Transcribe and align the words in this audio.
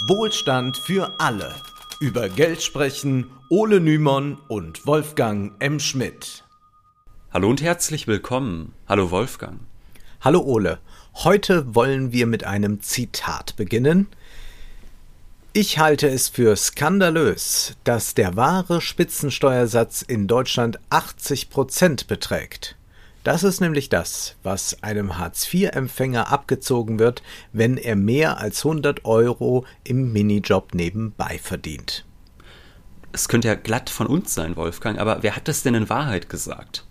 Wohlstand 0.00 0.76
für 0.76 1.18
alle. 1.18 1.54
Über 2.00 2.28
Geld 2.28 2.62
sprechen 2.62 3.30
Ole 3.48 3.80
Nymon 3.80 4.36
und 4.46 4.86
Wolfgang 4.86 5.54
M. 5.58 5.80
Schmidt. 5.80 6.44
Hallo 7.32 7.48
und 7.48 7.62
herzlich 7.62 8.06
willkommen. 8.06 8.74
Hallo 8.86 9.10
Wolfgang. 9.10 9.60
Hallo 10.20 10.40
Ole. 10.40 10.80
Heute 11.14 11.74
wollen 11.74 12.12
wir 12.12 12.26
mit 12.26 12.44
einem 12.44 12.82
Zitat 12.82 13.56
beginnen. 13.56 14.08
Ich 15.54 15.78
halte 15.78 16.08
es 16.08 16.28
für 16.28 16.54
skandalös, 16.56 17.74
dass 17.84 18.12
der 18.12 18.36
wahre 18.36 18.82
Spitzensteuersatz 18.82 20.02
in 20.02 20.26
Deutschland 20.26 20.78
80 20.90 21.48
Prozent 21.48 22.06
beträgt. 22.06 22.76
Das 23.26 23.42
ist 23.42 23.60
nämlich 23.60 23.88
das, 23.88 24.36
was 24.44 24.84
einem 24.84 25.18
Hartz-IV-Empfänger 25.18 26.30
abgezogen 26.30 27.00
wird, 27.00 27.24
wenn 27.52 27.76
er 27.76 27.96
mehr 27.96 28.38
als 28.38 28.64
100 28.64 29.04
Euro 29.04 29.66
im 29.82 30.12
Minijob 30.12 30.74
nebenbei 30.74 31.40
verdient. 31.42 32.04
Es 33.10 33.26
könnte 33.26 33.48
ja 33.48 33.56
glatt 33.56 33.90
von 33.90 34.06
uns 34.06 34.32
sein, 34.32 34.54
Wolfgang, 34.54 35.00
aber 35.00 35.24
wer 35.24 35.34
hat 35.34 35.48
das 35.48 35.64
denn 35.64 35.74
in 35.74 35.88
Wahrheit 35.88 36.28
gesagt? 36.28 36.86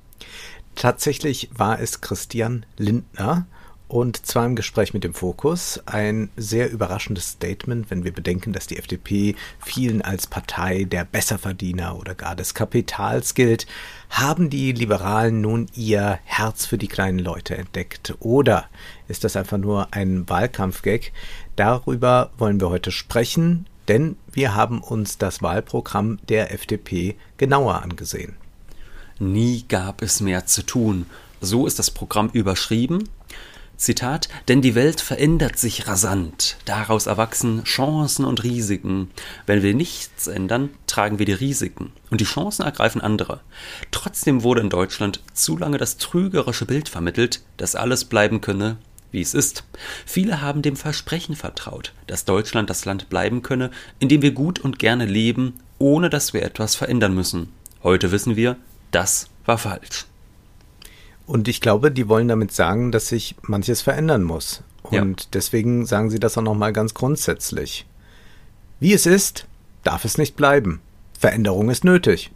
Tatsächlich 0.76 1.52
war 1.56 1.80
es 1.80 2.02
Christian 2.02 2.66
Lindner, 2.76 3.48
und 3.88 4.26
zwar 4.26 4.48
im 4.48 4.56
Gespräch 4.56 4.94
mit 4.94 5.04
dem 5.04 5.14
Fokus. 5.14 5.80
Ein 5.86 6.30
sehr 6.36 6.72
überraschendes 6.72 7.30
Statement, 7.30 7.92
wenn 7.92 8.04
wir 8.04 8.12
bedenken, 8.12 8.52
dass 8.52 8.66
die 8.66 8.78
FDP 8.78 9.36
vielen 9.60 10.02
als 10.02 10.26
Partei 10.26 10.86
der 10.86 11.06
Besserverdiener 11.06 11.96
oder 11.98 12.16
gar 12.16 12.36
des 12.36 12.56
Kapitals 12.56 13.36
gilt. 13.36 13.68
Haben 14.10 14.50
die 14.50 14.72
Liberalen 14.72 15.42
nun 15.42 15.68
ihr 15.76 16.20
Herz 16.24 16.66
für 16.66 16.78
die 16.78 16.88
kleinen 16.88 17.20
Leute 17.20 17.58
entdeckt? 17.58 18.16
Oder 18.20 18.66
ist 19.08 19.24
das 19.24 19.36
einfach 19.36 19.58
nur 19.58 19.88
ein 19.92 20.28
Wahlkampfgag? 20.30 21.12
Darüber 21.56 22.32
wollen 22.38 22.60
wir 22.62 22.70
heute 22.70 22.92
sprechen, 22.92 23.68
denn 23.88 24.18
wir 24.32 24.56
haben 24.56 24.82
uns 24.82 25.18
das 25.18 25.42
Wahlprogramm 25.42 26.20
der 26.30 26.54
FDP 26.54 27.16
genauer 27.38 27.82
angesehen. 27.82 28.36
Nie 29.20 29.66
gab 29.68 30.02
es 30.02 30.22
mehr 30.22 30.46
zu 30.46 30.66
tun. 30.66 31.06
So 31.42 31.68
ist 31.68 31.80
das 31.80 31.92
Programm 31.92 32.30
überschrieben 32.30 33.10
Zitat, 33.78 34.30
denn 34.48 34.62
die 34.62 34.76
Welt 34.76 35.02
verändert 35.02 35.58
sich 35.58 35.88
rasant, 35.88 36.58
daraus 36.66 37.08
erwachsen 37.08 37.64
Chancen 37.64 38.26
und 38.26 38.44
Risiken. 38.44 39.10
Wenn 39.46 39.64
wir 39.64 39.74
nichts 39.74 40.28
ändern, 40.28 40.70
tragen 40.88 41.20
wir 41.20 41.26
die 41.26 41.34
Risiken 41.34 41.92
und 42.10 42.22
die 42.22 42.26
Chancen 42.26 42.64
ergreifen 42.64 43.02
andere. 43.02 43.42
Trotzdem 43.92 44.44
wurde 44.44 44.62
in 44.62 44.70
Deutschland 44.70 45.22
zu 45.34 45.58
lange 45.58 45.78
das 45.78 45.98
trügerische 45.98 46.66
Bild 46.66 46.90
vermittelt, 46.90 47.42
dass 47.58 47.76
alles 47.76 48.06
bleiben 48.06 48.42
könne, 48.42 48.78
wie 49.12 49.22
es 49.22 49.34
ist. 49.34 49.64
Viele 50.06 50.42
haben 50.42 50.62
dem 50.62 50.76
Versprechen 50.76 51.36
vertraut, 51.36 51.94
dass 52.08 52.26
Deutschland 52.26 52.70
das 52.70 52.86
Land 52.86 53.10
bleiben 53.10 53.42
könne, 53.42 53.72
in 54.00 54.10
dem 54.10 54.22
wir 54.22 54.32
gut 54.32 54.60
und 54.60 54.80
gerne 54.80 55.06
leben, 55.06 55.60
ohne 55.80 56.10
dass 56.10 56.34
wir 56.34 56.44
etwas 56.44 56.76
verändern 56.76 57.14
müssen. 57.14 57.50
Heute 57.84 58.12
wissen 58.12 58.36
wir, 58.36 58.58
das 58.92 59.28
war 59.46 59.58
falsch. 59.58 60.06
Und 61.26 61.48
ich 61.48 61.62
glaube, 61.62 61.92
die 61.92 62.08
wollen 62.08 62.28
damit 62.28 62.52
sagen, 62.52 62.92
dass 62.92 63.08
sich 63.08 63.36
manches 63.42 63.82
verändern 63.82 64.24
muss. 64.24 64.64
Und 64.84 65.22
ja. 65.22 65.28
deswegen 65.34 65.86
sagen 65.86 66.10
sie 66.10 66.20
das 66.20 66.38
auch 66.38 66.44
nochmal 66.44 66.74
ganz 66.74 66.94
grundsätzlich. 66.94 67.86
Wie 68.80 68.94
es 68.94 69.06
ist, 69.06 69.48
darf 69.84 70.06
es 70.06 70.18
nicht 70.18 70.36
bleiben. 70.36 70.82
Veränderung 71.18 71.70
ist 71.70 71.84
nötig. 71.84 72.32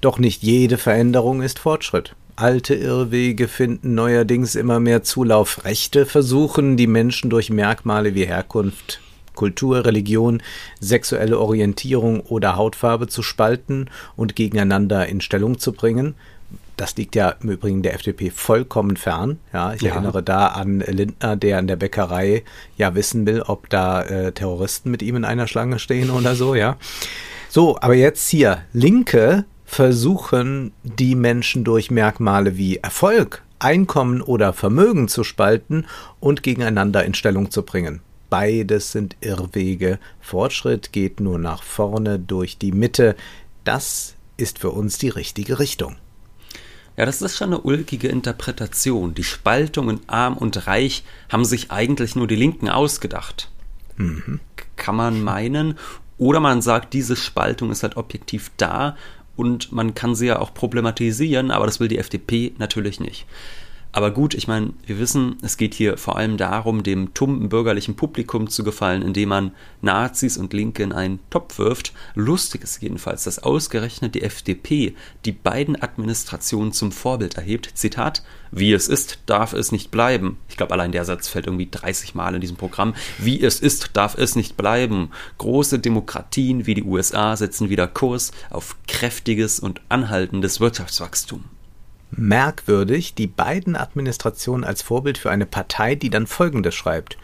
Doch 0.00 0.18
nicht 0.18 0.42
jede 0.42 0.78
Veränderung 0.78 1.42
ist 1.42 1.58
Fortschritt. 1.58 2.14
Alte 2.36 2.74
Irrwege 2.74 3.48
finden 3.48 3.94
neuerdings 3.94 4.54
immer 4.54 4.78
mehr 4.78 5.02
Zulauf. 5.02 5.64
Rechte 5.64 6.06
versuchen, 6.06 6.76
die 6.76 6.86
Menschen 6.86 7.30
durch 7.30 7.50
Merkmale 7.50 8.14
wie 8.14 8.26
Herkunft, 8.26 9.00
Kultur, 9.34 9.84
Religion, 9.84 10.40
sexuelle 10.78 11.38
Orientierung 11.38 12.20
oder 12.20 12.54
Hautfarbe 12.54 13.08
zu 13.08 13.22
spalten 13.22 13.90
und 14.14 14.36
gegeneinander 14.36 15.08
in 15.08 15.20
Stellung 15.20 15.58
zu 15.58 15.72
bringen. 15.72 16.14
Das 16.76 16.96
liegt 16.96 17.16
ja 17.16 17.30
im 17.30 17.50
Übrigen 17.50 17.82
der 17.82 17.94
FDP 17.94 18.30
vollkommen 18.30 18.96
fern. 18.96 19.38
Ja, 19.52 19.72
ich 19.72 19.82
ja. 19.82 19.94
erinnere 19.94 20.22
da 20.22 20.46
an 20.48 20.78
Lindner, 20.78 21.36
der 21.36 21.58
an 21.58 21.66
der 21.66 21.76
Bäckerei 21.76 22.44
ja 22.76 22.94
wissen 22.94 23.26
will, 23.26 23.42
ob 23.42 23.68
da 23.68 24.02
äh, 24.02 24.32
Terroristen 24.32 24.90
mit 24.90 25.02
ihm 25.02 25.16
in 25.16 25.24
einer 25.24 25.48
Schlange 25.48 25.80
stehen 25.80 26.10
oder 26.10 26.36
so, 26.36 26.54
ja. 26.54 26.76
So, 27.48 27.78
aber 27.80 27.94
jetzt 27.94 28.28
hier, 28.28 28.62
Linke 28.72 29.44
versuchen 29.64 30.72
die 30.82 31.14
Menschen 31.14 31.64
durch 31.64 31.90
Merkmale 31.90 32.56
wie 32.56 32.76
Erfolg, 32.76 33.42
Einkommen 33.58 34.22
oder 34.22 34.52
Vermögen 34.52 35.08
zu 35.08 35.24
spalten 35.24 35.86
und 36.20 36.42
gegeneinander 36.42 37.04
in 37.04 37.14
Stellung 37.14 37.50
zu 37.50 37.62
bringen. 37.64 38.00
Beides 38.30 38.92
sind 38.92 39.16
Irrwege. 39.20 39.98
Fortschritt 40.20 40.92
geht 40.92 41.20
nur 41.20 41.38
nach 41.38 41.62
vorne 41.62 42.18
durch 42.18 42.58
die 42.58 42.72
Mitte. 42.72 43.16
Das 43.64 44.14
ist 44.36 44.58
für 44.58 44.70
uns 44.70 44.98
die 44.98 45.08
richtige 45.08 45.58
Richtung. 45.58 45.96
Ja, 46.98 47.06
das 47.06 47.22
ist 47.22 47.36
schon 47.36 47.52
eine 47.52 47.60
ulkige 47.60 48.08
Interpretation. 48.08 49.14
Die 49.14 49.22
Spaltung 49.22 49.88
in 49.88 50.00
Arm 50.08 50.36
und 50.36 50.66
Reich 50.66 51.04
haben 51.30 51.44
sich 51.44 51.70
eigentlich 51.70 52.16
nur 52.16 52.26
die 52.26 52.34
Linken 52.34 52.68
ausgedacht. 52.68 53.52
Mhm. 53.96 54.40
Kann 54.74 54.96
man 54.96 55.22
meinen. 55.22 55.78
Oder 56.18 56.40
man 56.40 56.60
sagt, 56.60 56.94
diese 56.94 57.14
Spaltung 57.14 57.70
ist 57.70 57.84
halt 57.84 57.96
objektiv 57.96 58.50
da 58.56 58.96
und 59.36 59.70
man 59.70 59.94
kann 59.94 60.16
sie 60.16 60.26
ja 60.26 60.40
auch 60.40 60.52
problematisieren, 60.52 61.52
aber 61.52 61.66
das 61.66 61.78
will 61.78 61.86
die 61.86 61.98
FDP 61.98 62.52
natürlich 62.58 62.98
nicht. 62.98 63.26
Aber 63.90 64.10
gut, 64.10 64.34
ich 64.34 64.46
meine, 64.46 64.74
wir 64.84 64.98
wissen, 64.98 65.38
es 65.40 65.56
geht 65.56 65.72
hier 65.72 65.96
vor 65.96 66.16
allem 66.16 66.36
darum, 66.36 66.82
dem 66.82 67.14
tumben 67.14 67.48
bürgerlichen 67.48 67.96
Publikum 67.96 68.48
zu 68.50 68.62
gefallen, 68.62 69.00
indem 69.02 69.30
man 69.30 69.52
Nazis 69.80 70.36
und 70.36 70.52
Linke 70.52 70.82
in 70.82 70.92
einen 70.92 71.20
Topf 71.30 71.58
wirft. 71.58 71.94
Lustig 72.14 72.62
ist 72.62 72.82
jedenfalls, 72.82 73.24
dass 73.24 73.38
ausgerechnet 73.38 74.14
die 74.14 74.22
FDP 74.22 74.94
die 75.24 75.32
beiden 75.32 75.80
Administrationen 75.80 76.72
zum 76.72 76.92
Vorbild 76.92 77.36
erhebt. 77.36 77.70
Zitat, 77.74 78.22
wie 78.50 78.74
es 78.74 78.88
ist, 78.88 79.20
darf 79.24 79.54
es 79.54 79.72
nicht 79.72 79.90
bleiben. 79.90 80.36
Ich 80.50 80.58
glaube, 80.58 80.74
allein 80.74 80.92
der 80.92 81.06
Satz 81.06 81.26
fällt 81.26 81.46
irgendwie 81.46 81.68
30 81.70 82.14
Mal 82.14 82.34
in 82.34 82.42
diesem 82.42 82.56
Programm. 82.56 82.94
Wie 83.16 83.42
es 83.42 83.58
ist, 83.58 83.90
darf 83.94 84.18
es 84.18 84.36
nicht 84.36 84.58
bleiben. 84.58 85.10
Große 85.38 85.78
Demokratien 85.78 86.66
wie 86.66 86.74
die 86.74 86.84
USA 86.84 87.36
setzen 87.36 87.70
wieder 87.70 87.88
Kurs 87.88 88.32
auf 88.50 88.76
kräftiges 88.86 89.60
und 89.60 89.80
anhaltendes 89.88 90.60
Wirtschaftswachstum 90.60 91.44
merkwürdig, 92.10 93.14
die 93.14 93.26
beiden 93.26 93.76
Administrationen 93.76 94.64
als 94.64 94.82
Vorbild 94.82 95.18
für 95.18 95.30
eine 95.30 95.46
Partei, 95.46 95.94
die 95.94 96.10
dann 96.10 96.26
Folgendes 96.26 96.74
schreibt. 96.74 97.18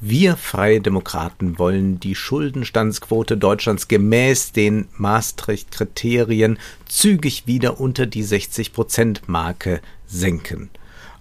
Wir 0.00 0.36
Freie 0.36 0.80
Demokraten 0.80 1.58
wollen 1.58 1.98
die 1.98 2.14
Schuldenstandsquote 2.14 3.36
Deutschlands 3.36 3.88
gemäß 3.88 4.52
den 4.52 4.86
Maastricht-Kriterien 4.96 6.58
zügig 6.86 7.48
wieder 7.48 7.80
unter 7.80 8.06
die 8.06 8.24
60-Prozent-Marke 8.24 9.80
senken. 10.06 10.70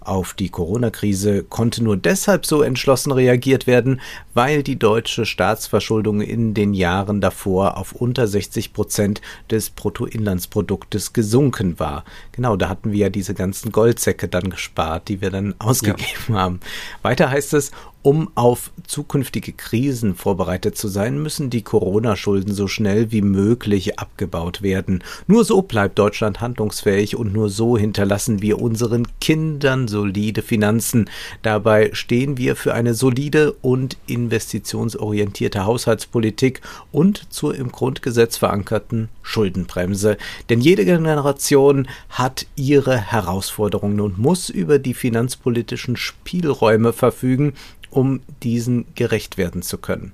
Auf 0.08 0.34
die 0.34 0.48
Corona-Krise 0.48 1.44
konnte 1.44 1.84
nur 1.84 1.98
deshalb 1.98 2.46
so 2.46 2.62
entschlossen 2.62 3.12
reagiert 3.12 3.68
werden, 3.68 4.00
weil 4.34 4.64
die 4.64 4.80
deutsche 4.80 5.26
Staatsverschuldung 5.26 6.22
in 6.22 6.54
den 6.54 6.74
Jahren 6.74 7.20
davor 7.20 7.76
auf 7.76 7.92
unter 7.92 8.26
60 8.26 8.72
Prozent 8.72 9.22
des 9.52 9.70
Bruttoinlandsproduktes 9.70 11.12
gesunken 11.12 11.78
war. 11.78 12.06
Genau, 12.32 12.56
da 12.56 12.70
hatten 12.70 12.94
wir 12.94 13.00
ja 13.00 13.10
diese 13.10 13.34
ganzen 13.34 13.74
Goldsäcke 13.74 14.30
dann 14.30 14.50
gespart, 14.50 15.10
die 15.10 15.20
wir 15.20 15.30
dann 15.30 15.56
ausgegeben 15.60 16.08
ja. 16.30 16.36
haben. 16.36 16.62
Weiter 17.02 17.30
heißt 17.30 17.54
es, 17.56 17.72
um 18.04 18.30
auf 18.36 18.72
zukünftige 18.86 19.52
Krisen 19.52 20.16
vorbereitet 20.16 20.78
zu 20.78 20.88
sein, 20.88 21.22
müssen 21.22 21.50
die 21.50 21.62
Corona-Schulden 21.62 22.54
so 22.54 22.68
schnell 22.68 23.12
wie 23.12 23.22
möglich 23.22 24.00
abgebaut 24.00 24.62
werden. 24.62 25.04
Nur 25.28 25.44
so 25.44 25.62
bleibt 25.62 26.00
Deutschland 26.00 26.40
handlungsfähig 26.40 27.18
und 27.18 27.34
nur 27.34 27.50
so 27.50 27.78
hinterlassen 27.78 28.42
wir 28.42 28.62
unseren 28.62 29.08
Kindern 29.20 29.88
solide 29.88 30.42
Finanzen. 30.42 31.10
Dabei 31.42 31.90
stehen 31.94 32.38
wir 32.38 32.56
für 32.56 32.74
eine 32.74 32.94
solide 32.94 33.52
und 33.62 33.98
investitionsorientierte 34.08 35.66
Haushaltspolitik 35.66 36.62
und 36.92 37.34
zur 37.34 37.56
im 37.56 37.72
Grundgesetz 37.72 38.38
verankerten 38.38 39.10
Schuldenbremse. 39.22 40.18
Denn 40.50 40.62
jede 40.62 40.86
Generation 40.86 41.88
hat 42.10 42.46
ihre 42.56 42.98
Herausforderungen 42.98 44.00
und 44.00 44.18
muss 44.18 44.50
über 44.50 44.80
die 44.80 44.94
finanzpolitischen 44.94 45.98
Spielräume 45.98 46.94
verfügen, 46.94 47.54
um 47.98 48.22
diesen 48.44 48.86
gerecht 48.94 49.40
werden 49.40 49.64
zu 49.64 49.80
können. 49.80 50.12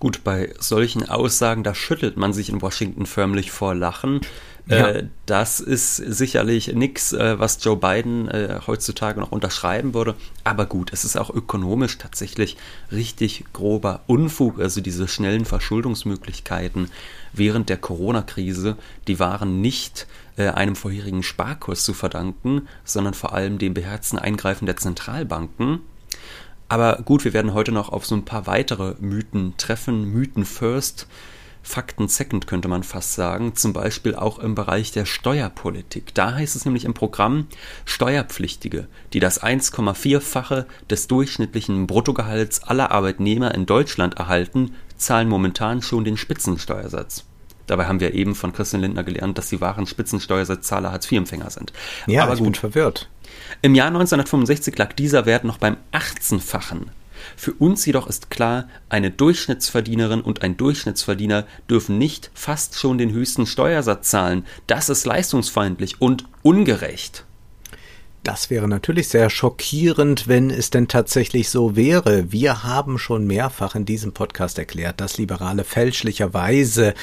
Gut, 0.00 0.24
bei 0.24 0.52
solchen 0.58 1.08
Aussagen, 1.08 1.62
da 1.62 1.72
schüttelt 1.72 2.16
man 2.16 2.32
sich 2.32 2.48
in 2.48 2.60
Washington 2.60 3.06
förmlich 3.06 3.52
vor 3.52 3.76
Lachen. 3.76 4.20
Ja. 4.66 4.88
Äh, 4.88 5.06
das 5.24 5.60
ist 5.60 5.96
sicherlich 5.96 6.74
nichts, 6.74 7.12
äh, 7.12 7.38
was 7.38 7.62
Joe 7.62 7.76
Biden 7.76 8.26
äh, 8.26 8.58
heutzutage 8.66 9.20
noch 9.20 9.30
unterschreiben 9.30 9.94
würde. 9.94 10.16
Aber 10.42 10.66
gut, 10.66 10.92
es 10.92 11.04
ist 11.04 11.16
auch 11.16 11.30
ökonomisch 11.30 11.96
tatsächlich 11.96 12.56
richtig 12.90 13.44
grober 13.52 14.00
Unfug. 14.08 14.58
Also 14.58 14.80
diese 14.80 15.06
schnellen 15.06 15.44
Verschuldungsmöglichkeiten 15.44 16.90
während 17.32 17.68
der 17.68 17.76
Corona-Krise, 17.76 18.76
die 19.06 19.20
waren 19.20 19.60
nicht 19.60 20.08
einem 20.36 20.74
vorherigen 20.74 21.22
Sparkurs 21.22 21.84
zu 21.84 21.94
verdanken, 21.94 22.66
sondern 22.84 23.14
vor 23.14 23.34
allem 23.34 23.58
dem 23.58 23.72
beherzten 23.72 24.18
Eingreifen 24.18 24.66
der 24.66 24.76
Zentralbanken 24.76 25.78
Aber 26.68 27.02
gut, 27.04 27.24
wir 27.24 27.32
werden 27.32 27.54
heute 27.54 27.72
noch 27.72 27.90
auf 27.90 28.06
so 28.06 28.14
ein 28.14 28.24
paar 28.24 28.46
weitere 28.46 28.94
Mythen 29.00 29.54
treffen. 29.56 30.12
Mythen 30.12 30.44
first. 30.44 31.06
Fakten 31.62 32.08
Second 32.08 32.46
könnte 32.46 32.68
man 32.68 32.82
fast 32.82 33.14
sagen, 33.14 33.56
zum 33.56 33.72
Beispiel 33.72 34.14
auch 34.14 34.38
im 34.38 34.54
Bereich 34.54 34.92
der 34.92 35.06
Steuerpolitik. 35.06 36.12
Da 36.12 36.34
heißt 36.34 36.56
es 36.56 36.66
nämlich 36.66 36.84
im 36.84 36.92
Programm, 36.92 37.46
Steuerpflichtige, 37.86 38.86
die 39.14 39.20
das 39.20 39.42
1,4-fache 39.42 40.66
des 40.90 41.06
durchschnittlichen 41.06 41.86
Bruttogehalts 41.86 42.64
aller 42.64 42.90
Arbeitnehmer 42.90 43.54
in 43.54 43.64
Deutschland 43.64 44.18
erhalten, 44.18 44.74
zahlen 44.98 45.28
momentan 45.28 45.80
schon 45.80 46.04
den 46.04 46.18
Spitzensteuersatz. 46.18 47.24
Dabei 47.66 47.86
haben 47.86 48.00
wir 48.00 48.14
eben 48.14 48.34
von 48.34 48.52
Christian 48.52 48.82
Lindner 48.82 49.04
gelernt, 49.04 49.38
dass 49.38 49.48
die 49.48 49.60
wahren 49.60 49.86
Spitzensteuersatzzahler 49.86 50.92
Hartz-IV-Empfänger 50.92 51.50
sind. 51.50 51.72
Ja, 52.06 52.24
Aber 52.24 52.34
ich 52.34 52.38
gut. 52.38 52.46
bin 52.46 52.54
verwirrt. 52.54 53.08
Im 53.62 53.74
Jahr 53.74 53.88
1965 53.88 54.76
lag 54.78 54.92
dieser 54.92 55.26
Wert 55.26 55.44
noch 55.44 55.58
beim 55.58 55.76
18-fachen 55.92 56.90
für 57.36 57.52
uns 57.52 57.84
jedoch 57.86 58.06
ist 58.06 58.30
klar, 58.30 58.68
eine 58.88 59.10
Durchschnittsverdienerin 59.10 60.20
und 60.20 60.42
ein 60.42 60.56
Durchschnittsverdiener 60.56 61.46
dürfen 61.68 61.98
nicht 61.98 62.30
fast 62.34 62.78
schon 62.78 62.98
den 62.98 63.12
höchsten 63.12 63.46
Steuersatz 63.46 64.10
zahlen. 64.10 64.46
Das 64.66 64.88
ist 64.88 65.06
leistungsfeindlich 65.06 66.00
und 66.00 66.24
ungerecht. 66.42 67.24
Das 68.22 68.48
wäre 68.48 68.68
natürlich 68.68 69.08
sehr 69.08 69.28
schockierend, 69.28 70.28
wenn 70.28 70.50
es 70.50 70.70
denn 70.70 70.88
tatsächlich 70.88 71.50
so 71.50 71.76
wäre. 71.76 72.32
Wir 72.32 72.64
haben 72.64 72.98
schon 72.98 73.26
mehrfach 73.26 73.74
in 73.74 73.84
diesem 73.84 74.12
Podcast 74.12 74.58
erklärt, 74.58 75.00
dass 75.02 75.18
Liberale 75.18 75.62
fälschlicherweise 75.62 76.94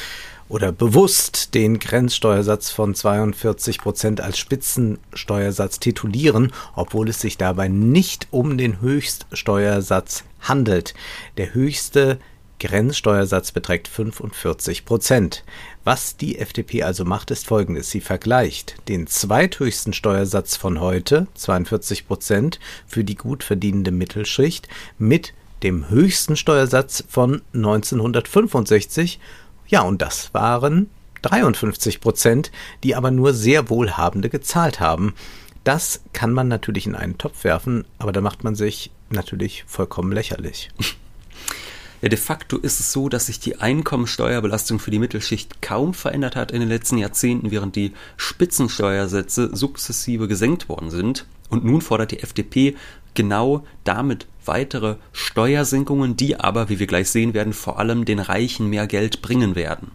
oder 0.51 0.73
bewusst 0.73 1.53
den 1.53 1.79
Grenzsteuersatz 1.79 2.71
von 2.71 2.93
42 2.93 3.79
Prozent 3.79 4.19
als 4.19 4.37
Spitzensteuersatz 4.37 5.79
titulieren, 5.79 6.51
obwohl 6.75 7.07
es 7.07 7.21
sich 7.21 7.37
dabei 7.37 7.69
nicht 7.69 8.27
um 8.31 8.57
den 8.57 8.81
Höchststeuersatz 8.81 10.25
handelt. 10.41 10.93
Der 11.37 11.53
höchste 11.53 12.19
Grenzsteuersatz 12.59 13.53
beträgt 13.53 13.87
45 13.87 14.83
Prozent. 14.83 15.45
Was 15.85 16.17
die 16.17 16.37
FDP 16.37 16.83
also 16.83 17.05
macht, 17.05 17.31
ist 17.31 17.47
folgendes. 17.47 17.89
Sie 17.89 18.01
vergleicht 18.01 18.75
den 18.89 19.07
zweithöchsten 19.07 19.93
Steuersatz 19.93 20.57
von 20.57 20.81
heute, 20.81 21.27
42 21.35 22.07
Prozent, 22.07 22.59
für 22.85 23.05
die 23.05 23.15
gut 23.15 23.43
verdienende 23.45 23.91
Mittelschicht, 23.91 24.67
mit 24.99 25.33
dem 25.63 25.89
höchsten 25.89 26.35
Steuersatz 26.35 27.05
von 27.07 27.41
1965 27.53 29.19
ja, 29.71 29.81
und 29.81 30.01
das 30.01 30.33
waren 30.33 30.89
53 31.23 32.01
Prozent, 32.01 32.51
die 32.83 32.93
aber 32.93 33.09
nur 33.09 33.33
sehr 33.33 33.69
Wohlhabende 33.69 34.29
gezahlt 34.29 34.79
haben. 34.79 35.15
Das 35.63 36.01
kann 36.13 36.33
man 36.33 36.47
natürlich 36.47 36.87
in 36.87 36.95
einen 36.95 37.17
Topf 37.17 37.43
werfen, 37.43 37.85
aber 37.97 38.11
da 38.11 38.19
macht 38.19 38.43
man 38.43 38.53
sich 38.53 38.91
natürlich 39.09 39.63
vollkommen 39.67 40.11
lächerlich. 40.11 40.69
Ja, 42.01 42.09
de 42.09 42.17
facto 42.17 42.57
ist 42.57 42.79
es 42.79 42.91
so, 42.91 43.09
dass 43.09 43.27
sich 43.27 43.39
die 43.39 43.57
Einkommensteuerbelastung 43.57 44.79
für 44.79 44.89
die 44.89 44.97
Mittelschicht 44.97 45.61
kaum 45.61 45.93
verändert 45.93 46.35
hat 46.35 46.51
in 46.51 46.59
den 46.59 46.69
letzten 46.69 46.97
Jahrzehnten, 46.97 47.51
während 47.51 47.75
die 47.75 47.93
Spitzensteuersätze 48.17 49.55
sukzessive 49.55 50.27
gesenkt 50.27 50.67
worden 50.67 50.89
sind. 50.89 51.27
Und 51.49 51.63
nun 51.63 51.79
fordert 51.81 52.11
die 52.11 52.23
FDP 52.23 52.75
genau 53.13 53.63
damit 53.83 54.25
weitere 54.45 54.95
Steuersenkungen, 55.11 56.17
die 56.17 56.39
aber, 56.39 56.69
wie 56.69 56.79
wir 56.79 56.87
gleich 56.87 57.09
sehen 57.09 57.33
werden, 57.33 57.53
vor 57.53 57.79
allem 57.79 58.05
den 58.05 58.19
Reichen 58.19 58.69
mehr 58.69 58.87
Geld 58.87 59.21
bringen 59.21 59.55
werden. 59.55 59.91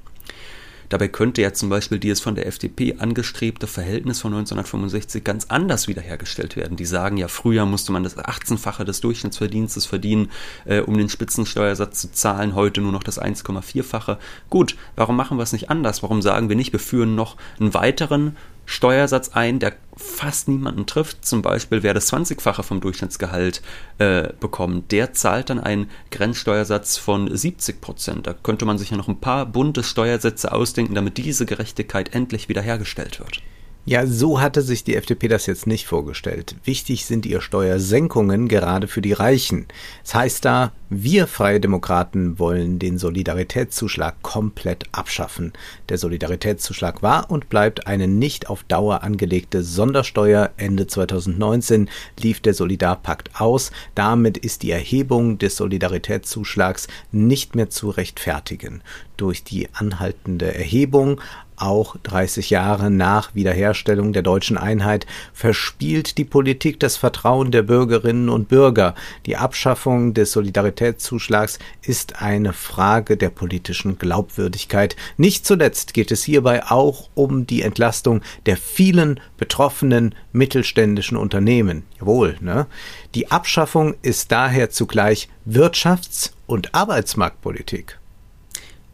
Dabei 0.88 1.08
könnte 1.08 1.42
ja 1.42 1.52
zum 1.52 1.68
Beispiel 1.68 1.98
dieses 1.98 2.20
von 2.20 2.34
der 2.34 2.46
FDP 2.46 2.96
angestrebte 2.98 3.66
Verhältnis 3.66 4.20
von 4.20 4.32
1965 4.32 5.24
ganz 5.24 5.46
anders 5.46 5.88
wiederhergestellt 5.88 6.56
werden. 6.56 6.76
Die 6.76 6.84
sagen 6.84 7.16
ja, 7.16 7.28
früher 7.28 7.66
musste 7.66 7.92
man 7.92 8.04
das 8.04 8.16
18-fache 8.16 8.84
des 8.84 9.00
Durchschnittsverdienstes 9.00 9.86
verdienen, 9.86 10.30
äh, 10.64 10.80
um 10.80 10.96
den 10.96 11.08
Spitzensteuersatz 11.08 12.00
zu 12.00 12.12
zahlen, 12.12 12.54
heute 12.54 12.80
nur 12.80 12.92
noch 12.92 13.02
das 13.02 13.20
1,4-fache. 13.20 14.18
Gut, 14.48 14.76
warum 14.94 15.16
machen 15.16 15.38
wir 15.38 15.42
es 15.42 15.52
nicht 15.52 15.70
anders? 15.70 16.02
Warum 16.02 16.22
sagen 16.22 16.48
wir 16.48 16.56
nicht, 16.56 16.72
wir 16.72 16.80
führen 16.80 17.14
noch 17.14 17.36
einen 17.58 17.74
weiteren 17.74 18.36
Steuersatz 18.66 19.30
ein, 19.30 19.58
der 19.58 19.74
fast 19.96 20.48
niemanden 20.48 20.86
trifft. 20.86 21.24
Zum 21.24 21.40
Beispiel, 21.40 21.82
wer 21.82 21.94
das 21.94 22.12
20-fache 22.12 22.62
vom 22.62 22.80
Durchschnittsgehalt 22.80 23.62
äh, 23.98 24.28
bekommt, 24.38 24.92
der 24.92 25.14
zahlt 25.14 25.48
dann 25.48 25.60
einen 25.60 25.90
Grenzsteuersatz 26.10 26.98
von 26.98 27.34
70 27.34 27.80
Prozent. 27.80 28.26
Da 28.26 28.34
könnte 28.34 28.66
man 28.66 28.76
sich 28.76 28.90
ja 28.90 28.96
noch 28.96 29.08
ein 29.08 29.20
paar 29.20 29.46
bunte 29.46 29.82
Steuersätze 29.82 30.52
ausdenken, 30.52 30.94
damit 30.94 31.16
diese 31.16 31.46
Gerechtigkeit 31.46 32.14
endlich 32.14 32.48
wiederhergestellt 32.48 33.20
wird. 33.20 33.40
Ja, 33.88 34.04
so 34.04 34.40
hatte 34.40 34.62
sich 34.62 34.82
die 34.82 34.96
FDP 34.96 35.28
das 35.28 35.46
jetzt 35.46 35.68
nicht 35.68 35.86
vorgestellt. 35.86 36.56
Wichtig 36.64 37.06
sind 37.06 37.24
ihr 37.24 37.40
Steuersenkungen 37.40 38.48
gerade 38.48 38.88
für 38.88 39.00
die 39.00 39.12
Reichen. 39.12 39.66
Es 40.02 40.10
das 40.10 40.14
heißt 40.16 40.44
da, 40.44 40.72
wir 40.90 41.28
Freie 41.28 41.60
Demokraten 41.60 42.40
wollen 42.40 42.80
den 42.80 42.98
Solidaritätszuschlag 42.98 44.22
komplett 44.22 44.86
abschaffen. 44.90 45.52
Der 45.88 45.98
Solidaritätszuschlag 45.98 47.02
war 47.02 47.30
und 47.30 47.48
bleibt 47.48 47.86
eine 47.86 48.08
nicht 48.08 48.50
auf 48.50 48.64
Dauer 48.64 49.04
angelegte 49.04 49.62
Sondersteuer. 49.62 50.50
Ende 50.56 50.88
2019 50.88 51.88
lief 52.20 52.40
der 52.40 52.54
Solidarpakt 52.54 53.40
aus. 53.40 53.70
Damit 53.94 54.36
ist 54.36 54.64
die 54.64 54.72
Erhebung 54.72 55.38
des 55.38 55.56
Solidaritätszuschlags 55.56 56.88
nicht 57.12 57.54
mehr 57.54 57.70
zu 57.70 57.90
rechtfertigen. 57.90 58.82
Durch 59.16 59.44
die 59.44 59.68
anhaltende 59.72 60.54
Erhebung 60.54 61.20
auch 61.56 61.96
30 62.02 62.50
Jahre 62.50 62.90
nach 62.90 63.34
Wiederherstellung 63.34 64.12
der 64.12 64.22
deutschen 64.22 64.58
Einheit 64.58 65.06
verspielt 65.32 66.18
die 66.18 66.24
Politik 66.24 66.80
das 66.80 66.96
Vertrauen 66.96 67.50
der 67.50 67.62
Bürgerinnen 67.62 68.28
und 68.28 68.48
Bürger. 68.48 68.94
Die 69.26 69.36
Abschaffung 69.36 70.14
des 70.14 70.32
Solidaritätszuschlags 70.32 71.58
ist 71.82 72.22
eine 72.22 72.52
Frage 72.52 73.16
der 73.16 73.30
politischen 73.30 73.98
Glaubwürdigkeit. 73.98 74.96
Nicht 75.16 75.46
zuletzt 75.46 75.94
geht 75.94 76.10
es 76.10 76.24
hierbei 76.24 76.64
auch 76.64 77.08
um 77.14 77.46
die 77.46 77.62
Entlastung 77.62 78.22
der 78.46 78.56
vielen 78.56 79.20
betroffenen 79.36 80.14
mittelständischen 80.32 81.16
Unternehmen. 81.16 81.84
Jawohl, 81.98 82.36
ne? 82.40 82.66
Die 83.14 83.30
Abschaffung 83.30 83.94
ist 84.02 84.32
daher 84.32 84.70
zugleich 84.70 85.28
Wirtschafts- 85.48 86.32
und 86.46 86.74
Arbeitsmarktpolitik. 86.74 87.98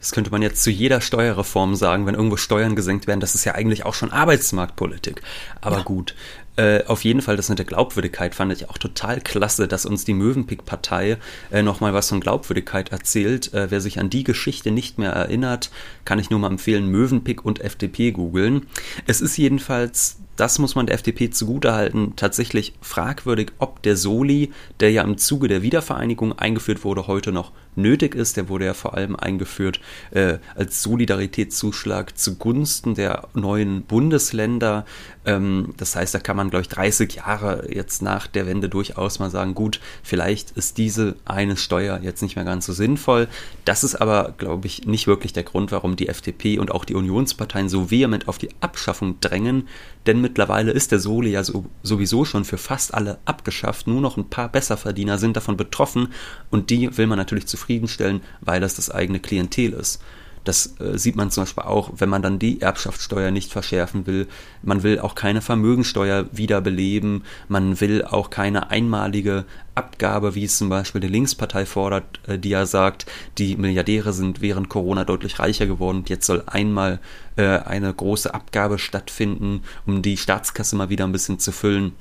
Das 0.02 0.10
könnte 0.10 0.32
man 0.32 0.42
jetzt 0.42 0.64
zu 0.64 0.70
jeder 0.70 1.00
Steuerreform 1.00 1.76
sagen, 1.76 2.06
wenn 2.06 2.16
irgendwo 2.16 2.36
Steuern 2.36 2.74
gesenkt 2.74 3.06
werden, 3.06 3.20
das 3.20 3.36
ist 3.36 3.44
ja 3.44 3.54
eigentlich 3.54 3.84
auch 3.86 3.94
schon 3.94 4.10
Arbeitsmarktpolitik. 4.10 5.22
Aber 5.60 5.76
ja. 5.76 5.82
gut, 5.84 6.16
äh, 6.56 6.82
auf 6.86 7.04
jeden 7.04 7.22
Fall 7.22 7.36
das 7.36 7.48
mit 7.48 7.60
der 7.60 7.66
Glaubwürdigkeit 7.66 8.34
fand 8.34 8.52
ich 8.52 8.68
auch 8.68 8.78
total 8.78 9.20
klasse, 9.20 9.68
dass 9.68 9.86
uns 9.86 10.04
die 10.04 10.12
Mövenpick-Partei 10.12 11.18
äh, 11.52 11.62
nochmal 11.62 11.94
was 11.94 12.08
von 12.08 12.20
Glaubwürdigkeit 12.20 12.90
erzählt. 12.90 13.54
Äh, 13.54 13.70
wer 13.70 13.80
sich 13.80 14.00
an 14.00 14.10
die 14.10 14.24
Geschichte 14.24 14.72
nicht 14.72 14.98
mehr 14.98 15.12
erinnert, 15.12 15.70
kann 16.04 16.18
ich 16.18 16.30
nur 16.30 16.40
mal 16.40 16.50
empfehlen, 16.50 16.88
Mövenpick 16.88 17.44
und 17.44 17.60
FDP 17.60 18.10
googeln. 18.10 18.66
Es 19.06 19.20
ist 19.20 19.36
jedenfalls 19.36 20.18
das 20.36 20.58
muss 20.58 20.74
man 20.74 20.86
der 20.86 20.94
FDP 20.94 21.30
zugutehalten, 21.30 22.16
tatsächlich 22.16 22.74
fragwürdig, 22.80 23.52
ob 23.58 23.82
der 23.82 23.96
Soli, 23.96 24.52
der 24.80 24.90
ja 24.90 25.02
im 25.02 25.18
Zuge 25.18 25.48
der 25.48 25.62
Wiedervereinigung 25.62 26.38
eingeführt 26.38 26.84
wurde, 26.84 27.06
heute 27.06 27.32
noch 27.32 27.52
nötig 27.76 28.14
ist. 28.14 28.36
Der 28.36 28.48
wurde 28.48 28.66
ja 28.66 28.74
vor 28.74 28.94
allem 28.94 29.16
eingeführt 29.16 29.80
äh, 30.10 30.38
als 30.54 30.82
Solidaritätszuschlag 30.82 32.16
zugunsten 32.16 32.94
der 32.94 33.28
neuen 33.34 33.82
Bundesländer. 33.82 34.84
Ähm, 35.24 35.74
das 35.76 35.96
heißt, 35.96 36.14
da 36.14 36.18
kann 36.18 36.36
man, 36.36 36.50
glaube 36.50 36.62
ich, 36.62 36.68
30 36.68 37.14
Jahre 37.14 37.68
jetzt 37.70 38.02
nach 38.02 38.26
der 38.26 38.46
Wende 38.46 38.68
durchaus 38.68 39.18
mal 39.18 39.30
sagen, 39.30 39.54
gut, 39.54 39.80
vielleicht 40.02 40.52
ist 40.52 40.78
diese 40.78 41.16
eine 41.24 41.56
Steuer 41.56 42.00
jetzt 42.02 42.22
nicht 42.22 42.36
mehr 42.36 42.44
ganz 42.44 42.66
so 42.66 42.72
sinnvoll. 42.72 43.28
Das 43.64 43.84
ist 43.84 43.96
aber, 43.96 44.34
glaube 44.36 44.66
ich, 44.66 44.86
nicht 44.86 45.06
wirklich 45.06 45.32
der 45.32 45.44
Grund, 45.44 45.72
warum 45.72 45.96
die 45.96 46.08
FDP 46.08 46.58
und 46.58 46.72
auch 46.72 46.84
die 46.84 46.94
Unionsparteien 46.94 47.68
so 47.68 47.90
vehement 47.90 48.28
auf 48.28 48.38
die 48.38 48.50
Abschaffung 48.60 49.20
drängen, 49.20 49.68
denn 50.06 50.20
mittlerweile 50.20 50.72
ist 50.72 50.92
der 50.92 50.98
Soli 50.98 51.30
ja 51.30 51.44
so, 51.44 51.66
sowieso 51.82 52.24
schon 52.24 52.44
für 52.44 52.58
fast 52.58 52.94
alle 52.94 53.18
abgeschafft. 53.24 53.86
Nur 53.86 54.00
noch 54.00 54.16
ein 54.16 54.28
paar 54.28 54.50
Besserverdiener 54.50 55.18
sind 55.18 55.36
davon 55.36 55.56
betroffen 55.56 56.08
und 56.50 56.70
die 56.70 56.96
will 56.96 57.06
man 57.06 57.18
natürlich 57.18 57.46
zufriedenstellen, 57.46 58.20
weil 58.40 58.60
das 58.60 58.74
das 58.74 58.90
eigene 58.90 59.20
Klientel 59.20 59.72
ist. 59.72 60.02
Das 60.44 60.74
äh, 60.80 60.98
sieht 60.98 61.16
man 61.16 61.30
zum 61.30 61.42
Beispiel 61.44 61.64
auch, 61.64 61.92
wenn 61.96 62.08
man 62.08 62.22
dann 62.22 62.38
die 62.38 62.60
Erbschaftssteuer 62.60 63.30
nicht 63.30 63.52
verschärfen 63.52 64.06
will. 64.06 64.26
Man 64.62 64.82
will 64.82 64.98
auch 64.98 65.14
keine 65.14 65.40
Vermögensteuer 65.40 66.26
wiederbeleben. 66.32 67.24
Man 67.48 67.80
will 67.80 68.04
auch 68.04 68.30
keine 68.30 68.70
einmalige 68.70 69.44
Abgabe, 69.74 70.34
wie 70.34 70.44
es 70.44 70.58
zum 70.58 70.68
Beispiel 70.68 71.00
die 71.00 71.08
Linkspartei 71.08 71.64
fordert, 71.64 72.20
äh, 72.26 72.38
die 72.38 72.50
ja 72.50 72.66
sagt, 72.66 73.06
die 73.38 73.56
Milliardäre 73.56 74.12
sind 74.12 74.40
während 74.40 74.68
Corona 74.68 75.04
deutlich 75.04 75.38
reicher 75.38 75.66
geworden 75.66 75.98
und 75.98 76.10
jetzt 76.10 76.26
soll 76.26 76.42
einmal 76.46 77.00
äh, 77.36 77.58
eine 77.58 77.92
große 77.92 78.34
Abgabe 78.34 78.78
stattfinden, 78.78 79.62
um 79.86 80.02
die 80.02 80.16
Staatskasse 80.16 80.76
mal 80.76 80.90
wieder 80.90 81.04
ein 81.04 81.12
bisschen 81.12 81.38
zu 81.38 81.52
füllen. 81.52 81.92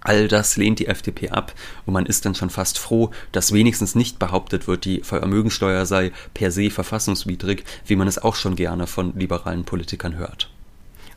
All 0.00 0.28
das 0.28 0.56
lehnt 0.56 0.78
die 0.78 0.86
FDP 0.86 1.30
ab 1.30 1.52
und 1.86 1.92
man 1.92 2.06
ist 2.06 2.24
dann 2.24 2.34
schon 2.34 2.50
fast 2.50 2.78
froh, 2.78 3.10
dass 3.32 3.52
wenigstens 3.52 3.94
nicht 3.94 4.18
behauptet 4.18 4.68
wird, 4.68 4.84
die 4.84 5.00
Vermögensteuer 5.00 5.86
sei 5.86 6.12
per 6.34 6.50
se 6.50 6.70
verfassungswidrig, 6.70 7.64
wie 7.86 7.96
man 7.96 8.08
es 8.08 8.18
auch 8.18 8.36
schon 8.36 8.56
gerne 8.56 8.86
von 8.86 9.12
liberalen 9.18 9.64
Politikern 9.64 10.16
hört. 10.16 10.50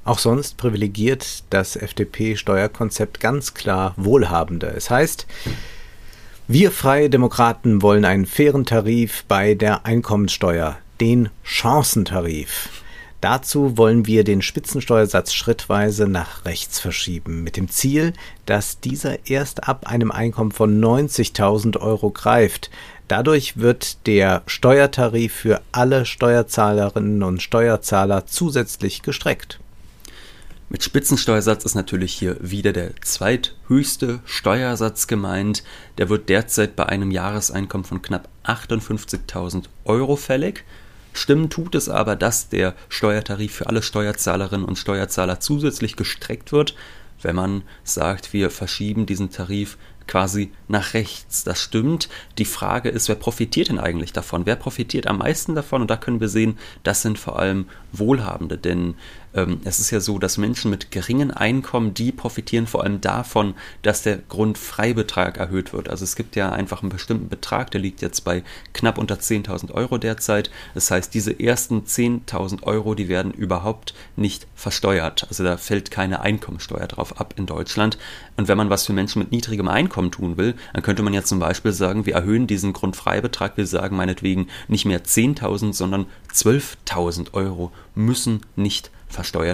Auch 0.03 0.17
sonst 0.17 0.57
privilegiert 0.57 1.43
das 1.51 1.75
FDP-Steuerkonzept 1.75 3.19
ganz 3.19 3.53
klar 3.53 3.93
Wohlhabende. 3.97 4.67
Es 4.75 4.89
heißt, 4.89 5.27
Wir 6.47 6.71
Freie 6.71 7.09
Demokraten 7.09 7.81
wollen 7.81 8.03
einen 8.03 8.25
fairen 8.25 8.65
Tarif 8.65 9.23
bei 9.27 9.53
der 9.53 9.85
Einkommenssteuer, 9.85 10.79
den 10.99 11.29
Chancentarif. 11.43 12.69
Dazu 13.21 13.77
wollen 13.77 14.07
wir 14.07 14.23
den 14.23 14.41
Spitzensteuersatz 14.41 15.31
schrittweise 15.31 16.07
nach 16.07 16.43
rechts 16.43 16.79
verschieben, 16.79 17.43
mit 17.43 17.55
dem 17.55 17.69
Ziel, 17.69 18.13
dass 18.47 18.79
dieser 18.79 19.27
erst 19.29 19.67
ab 19.69 19.85
einem 19.85 20.11
Einkommen 20.11 20.51
von 20.51 20.81
90.000 20.83 21.79
Euro 21.79 22.09
greift. 22.09 22.71
Dadurch 23.07 23.57
wird 23.57 24.07
der 24.07 24.41
Steuertarif 24.47 25.33
für 25.33 25.61
alle 25.71 26.07
Steuerzahlerinnen 26.07 27.21
und 27.21 27.43
Steuerzahler 27.43 28.25
zusätzlich 28.25 29.03
gestreckt. 29.03 29.59
Mit 30.69 30.83
Spitzensteuersatz 30.83 31.63
ist 31.63 31.75
natürlich 31.75 32.13
hier 32.13 32.37
wieder 32.39 32.73
der 32.73 32.95
zweithöchste 33.01 34.21
Steuersatz 34.25 35.05
gemeint. 35.05 35.63
Der 35.99 36.09
wird 36.09 36.27
derzeit 36.29 36.75
bei 36.75 36.87
einem 36.87 37.11
Jahreseinkommen 37.11 37.85
von 37.85 38.01
knapp 38.01 38.29
58.000 38.45 39.65
Euro 39.85 40.15
fällig. 40.15 40.63
Stimmen 41.13 41.49
tut 41.49 41.75
es 41.75 41.89
aber, 41.89 42.15
dass 42.15 42.49
der 42.49 42.75
Steuertarif 42.89 43.53
für 43.53 43.67
alle 43.67 43.81
Steuerzahlerinnen 43.81 44.65
und 44.65 44.77
Steuerzahler 44.77 45.39
zusätzlich 45.39 45.95
gestreckt 45.95 46.51
wird, 46.51 46.75
wenn 47.21 47.35
man 47.35 47.63
sagt, 47.83 48.33
wir 48.33 48.49
verschieben 48.49 49.05
diesen 49.05 49.29
Tarif 49.29 49.77
quasi 50.07 50.51
nach 50.67 50.93
rechts. 50.93 51.43
Das 51.43 51.61
stimmt. 51.61 52.09
Die 52.37 52.45
Frage 52.45 52.89
ist, 52.89 53.07
wer 53.07 53.15
profitiert 53.15 53.69
denn 53.69 53.79
eigentlich 53.79 54.13
davon? 54.13 54.45
Wer 54.45 54.55
profitiert 54.55 55.07
am 55.07 55.19
meisten 55.19 55.55
davon? 55.55 55.81
Und 55.81 55.91
da 55.91 55.97
können 55.97 56.19
wir 56.19 56.29
sehen, 56.29 56.57
das 56.83 57.01
sind 57.01 57.19
vor 57.19 57.39
allem 57.39 57.65
Wohlhabende, 57.91 58.57
denn 58.57 58.95
es 59.33 59.79
ist 59.79 59.91
ja 59.91 60.01
so, 60.01 60.19
dass 60.19 60.37
Menschen 60.37 60.69
mit 60.69 60.91
geringen 60.91 61.31
Einkommen, 61.31 61.93
die 61.93 62.11
profitieren 62.11 62.67
vor 62.67 62.83
allem 62.83 62.99
davon, 62.99 63.55
dass 63.81 64.03
der 64.03 64.17
Grundfreibetrag 64.17 65.37
erhöht 65.37 65.71
wird. 65.71 65.87
Also 65.87 66.03
es 66.03 66.17
gibt 66.17 66.35
ja 66.35 66.51
einfach 66.51 66.81
einen 66.81 66.89
bestimmten 66.89 67.29
Betrag, 67.29 67.71
der 67.71 67.79
liegt 67.79 68.01
jetzt 68.01 68.25
bei 68.25 68.43
knapp 68.73 68.97
unter 68.97 69.15
10.000 69.15 69.71
Euro 69.71 69.97
derzeit. 69.97 70.51
Das 70.73 70.91
heißt, 70.91 71.13
diese 71.13 71.39
ersten 71.39 71.83
10.000 71.83 72.63
Euro, 72.63 72.93
die 72.93 73.07
werden 73.07 73.31
überhaupt 73.31 73.93
nicht 74.17 74.47
versteuert. 74.53 75.25
Also 75.29 75.45
da 75.45 75.55
fällt 75.55 75.91
keine 75.91 76.19
Einkommensteuer 76.19 76.87
drauf 76.87 77.19
ab 77.21 77.35
in 77.37 77.45
Deutschland. 77.45 77.97
Und 78.35 78.49
wenn 78.49 78.57
man 78.57 78.69
was 78.69 78.85
für 78.85 78.93
Menschen 78.93 79.19
mit 79.19 79.31
niedrigem 79.31 79.69
Einkommen 79.69 80.11
tun 80.11 80.35
will, 80.35 80.55
dann 80.73 80.83
könnte 80.83 81.03
man 81.03 81.13
ja 81.13 81.23
zum 81.23 81.39
Beispiel 81.39 81.71
sagen, 81.71 82.05
wir 82.05 82.15
erhöhen 82.15 82.47
diesen 82.47 82.73
Grundfreibetrag, 82.73 83.55
wir 83.55 83.65
sagen 83.65 83.95
meinetwegen 83.95 84.47
nicht 84.67 84.83
mehr 84.83 85.05
10.000, 85.05 85.71
sondern 85.71 86.07
12.000 86.33 87.33
Euro 87.33 87.71
müssen 87.95 88.41
nicht 88.57 88.87
versteuert 88.87 89.00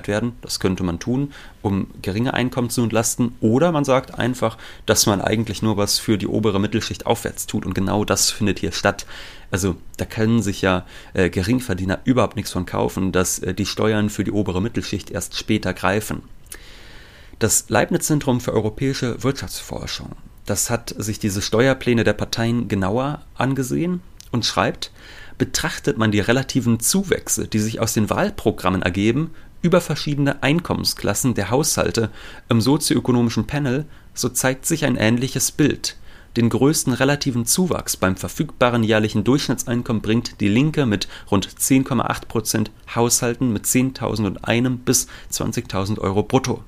werden. 0.07 0.33
Das 0.41 0.59
könnte 0.59 0.83
man 0.83 0.99
tun, 0.99 1.33
um 1.61 1.87
geringe 2.01 2.33
Einkommen 2.33 2.69
zu 2.69 2.81
entlasten. 2.81 3.35
Oder 3.41 3.71
man 3.71 3.85
sagt 3.85 4.17
einfach, 4.17 4.57
dass 4.85 5.05
man 5.05 5.21
eigentlich 5.21 5.61
nur 5.61 5.77
was 5.77 5.99
für 5.99 6.17
die 6.17 6.27
obere 6.27 6.59
Mittelschicht 6.59 7.05
aufwärts 7.05 7.47
tut. 7.47 7.65
Und 7.65 7.73
genau 7.73 8.05
das 8.05 8.31
findet 8.31 8.59
hier 8.59 8.71
statt. 8.71 9.05
Also 9.51 9.75
da 9.97 10.05
können 10.05 10.41
sich 10.41 10.61
ja 10.61 10.85
äh, 11.13 11.29
Geringverdiener 11.29 11.99
überhaupt 12.03 12.35
nichts 12.35 12.51
von 12.51 12.65
kaufen, 12.65 13.11
dass 13.11 13.39
äh, 13.39 13.53
die 13.53 13.65
Steuern 13.65 14.09
für 14.09 14.23
die 14.23 14.31
obere 14.31 14.61
Mittelschicht 14.61 15.09
erst 15.09 15.37
später 15.37 15.73
greifen. 15.73 16.23
Das 17.39 17.65
Leibniz-Zentrum 17.69 18.41
für 18.41 18.53
europäische 18.53 19.23
Wirtschaftsforschung, 19.23 20.13
das 20.45 20.69
hat 20.69 20.95
sich 20.97 21.19
diese 21.19 21.41
Steuerpläne 21.41 22.03
der 22.03 22.13
Parteien 22.13 22.67
genauer 22.67 23.21
angesehen 23.35 24.01
und 24.31 24.45
schreibt, 24.45 24.91
betrachtet 25.37 25.97
man 25.97 26.11
die 26.11 26.19
relativen 26.19 26.79
Zuwächse, 26.79 27.47
die 27.47 27.59
sich 27.59 27.79
aus 27.79 27.93
den 27.93 28.09
Wahlprogrammen 28.09 28.81
ergeben, 28.81 29.31
über 29.61 29.81
verschiedene 29.81 30.43
Einkommensklassen 30.43 31.33
der 31.33 31.49
Haushalte 31.49 32.09
im 32.49 32.61
sozioökonomischen 32.61 33.47
Panel, 33.47 33.85
so 34.13 34.29
zeigt 34.29 34.65
sich 34.65 34.85
ein 34.85 34.95
ähnliches 34.95 35.51
Bild. 35.51 35.97
Den 36.37 36.49
größten 36.49 36.93
relativen 36.93 37.47
Zuwachs 37.47 37.97
beim 37.97 38.15
verfügbaren 38.15 38.83
jährlichen 38.83 39.23
Durchschnittseinkommen 39.23 40.03
bringt 40.03 40.39
die 40.39 40.47
Linke 40.47 40.85
mit 40.85 41.07
rund 41.31 41.49
10,8 41.49 42.27
Prozent 42.27 42.71
Haushalten 42.93 43.51
mit 43.51 43.65
10.001 43.65 44.77
bis 44.85 45.07
20.000 45.31 45.97
Euro 45.97 46.21
brutto. 46.21 46.63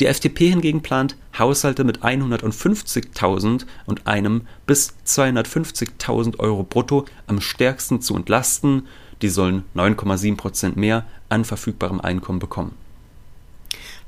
Die 0.00 0.06
FDP 0.06 0.48
hingegen 0.48 0.82
plant, 0.82 1.16
Haushalte 1.38 1.84
mit 1.84 1.98
150.000 1.98 3.66
und 3.84 4.06
einem 4.06 4.46
bis 4.66 4.94
250.000 5.06 6.38
Euro 6.38 6.62
brutto 6.62 7.04
am 7.26 7.40
stärksten 7.40 8.00
zu 8.00 8.16
entlasten. 8.16 8.86
Die 9.20 9.28
sollen 9.28 9.64
9,7 9.74 10.36
Prozent 10.36 10.76
mehr 10.76 11.04
an 11.34 11.44
verfügbarem 11.44 12.00
Einkommen 12.00 12.38
bekommen. 12.38 12.76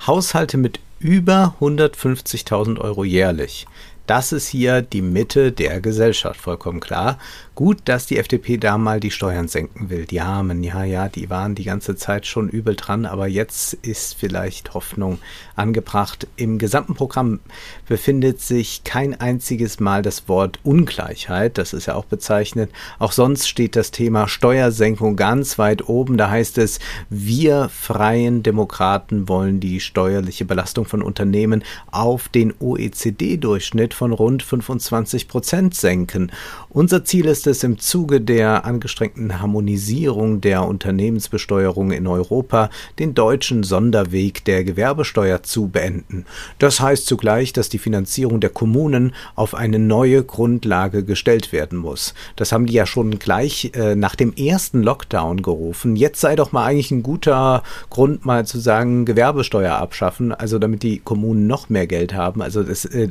Haushalte 0.07 0.57
mit 0.57 0.81
über 0.99 1.55
150.000 1.61 2.79
Euro 2.79 3.05
jährlich. 3.05 3.67
Das 4.07 4.31
ist 4.31 4.47
hier 4.47 4.83
die 4.83 5.03
Mitte 5.03 5.51
der 5.51 5.81
Gesellschaft, 5.81 6.41
vollkommen 6.41 6.81
klar. 6.81 7.19
Gut, 7.57 7.79
dass 7.87 8.07
die 8.07 8.19
FDP 8.19 8.59
da 8.59 8.77
mal 8.77 9.01
die 9.01 9.11
Steuern 9.11 9.49
senken 9.49 9.89
will. 9.89 10.05
Die 10.05 10.21
Armen, 10.21 10.63
ja, 10.63 10.85
ja, 10.85 11.09
die 11.09 11.31
waren 11.31 11.55
die 11.55 11.65
ganze 11.65 11.97
Zeit 11.97 12.27
schon 12.27 12.51
übel 12.51 12.77
dran, 12.77 13.07
aber 13.07 13.27
jetzt 13.27 13.73
ist 13.75 14.15
vielleicht 14.15 14.75
Hoffnung 14.75 15.19
angebracht. 15.57 16.29
Im 16.37 16.59
gesamten 16.59 16.95
Programm 16.95 17.41
befindet 17.89 18.43
sich 18.43 18.85
kein 18.85 19.19
einziges 19.19 19.81
Mal 19.81 20.03
das 20.03 20.29
Wort 20.29 20.59
Ungleichheit, 20.65 21.57
das 21.57 21.73
ist 21.73 21.87
ja 21.87 21.95
auch 21.95 22.05
bezeichnet. 22.05 22.71
Auch 22.99 23.13
sonst 23.13 23.49
steht 23.49 23.75
das 23.75 23.91
Thema 23.91 24.29
Steuersenkung 24.29 25.17
ganz 25.17 25.59
weit 25.59 25.89
oben. 25.89 26.19
Da 26.19 26.31
heißt 26.31 26.59
es, 26.59 26.79
wir 27.09 27.71
freien 27.71 28.43
Demokraten 28.43 29.29
wollen 29.29 29.61
die 29.61 29.81
steuerliche 29.81 30.45
Belastung 30.45 30.85
von 30.85 31.03
Unternehmen 31.03 31.65
auf 31.91 32.29
den 32.29 32.53
OECD-Durchschnitt 32.61 33.96
von 33.97 34.13
rund 34.13 34.43
25 34.43 35.27
Prozent 35.27 35.75
senken. 35.75 36.31
Unser 36.69 37.05
Ziel 37.05 37.27
ist 37.27 37.47
es 37.47 37.65
im 37.65 37.79
Zuge 37.79 38.21
der 38.21 38.65
angestrengten 38.65 39.41
Harmonisierung 39.41 40.41
der 40.41 40.67
Unternehmensbesteuerung 40.67 41.91
in 41.91 42.07
Europa, 42.07 42.71
den 42.99 43.15
deutschen 43.15 43.63
Sonderweg 43.63 44.45
der 44.45 44.63
Gewerbesteuer 44.65 45.43
zu 45.43 45.69
beenden. 45.69 46.27
Das 46.59 46.81
heißt 46.81 47.07
zugleich, 47.07 47.53
dass 47.53 47.69
die 47.69 47.79
Finanzierung 47.79 48.41
der 48.41 48.51
Kommunen 48.51 49.15
auf 49.35 49.55
eine 49.55 49.79
neue 49.79 50.23
Grundlage 50.23 51.05
gestellt 51.05 51.53
werden 51.53 51.79
muss. 51.79 52.15
Das 52.37 52.53
haben 52.53 52.67
die 52.67 52.75
ja 52.75 52.87
schon 52.87 53.19
gleich 53.19 53.71
äh, 53.75 53.95
nach 53.95 54.15
dem 54.15 54.35
ersten 54.35 54.83
Lockdown 54.83 55.41
gerufen. 55.41 55.97
Jetzt 55.97 56.21
sei 56.21 56.37
doch 56.37 56.53
mal 56.53 56.67
eigentlich 56.67 56.91
ein 56.91 57.03
guter 57.03 57.63
Grund, 57.89 58.27
mal 58.27 58.45
zu 58.47 58.59
sagen, 58.59 59.07
Gewerbesteuer 59.07 59.77
abschaffen, 59.77 60.33
also 60.33 60.59
damit 60.59 60.83
die 60.83 60.99
Kommunen 60.99 61.47
noch 61.47 61.71
mehr 61.71 61.87
Geld 61.87 62.13
haben, 62.13 62.43
also 62.43 62.63
das, 62.63 62.85
äh, 62.85 63.09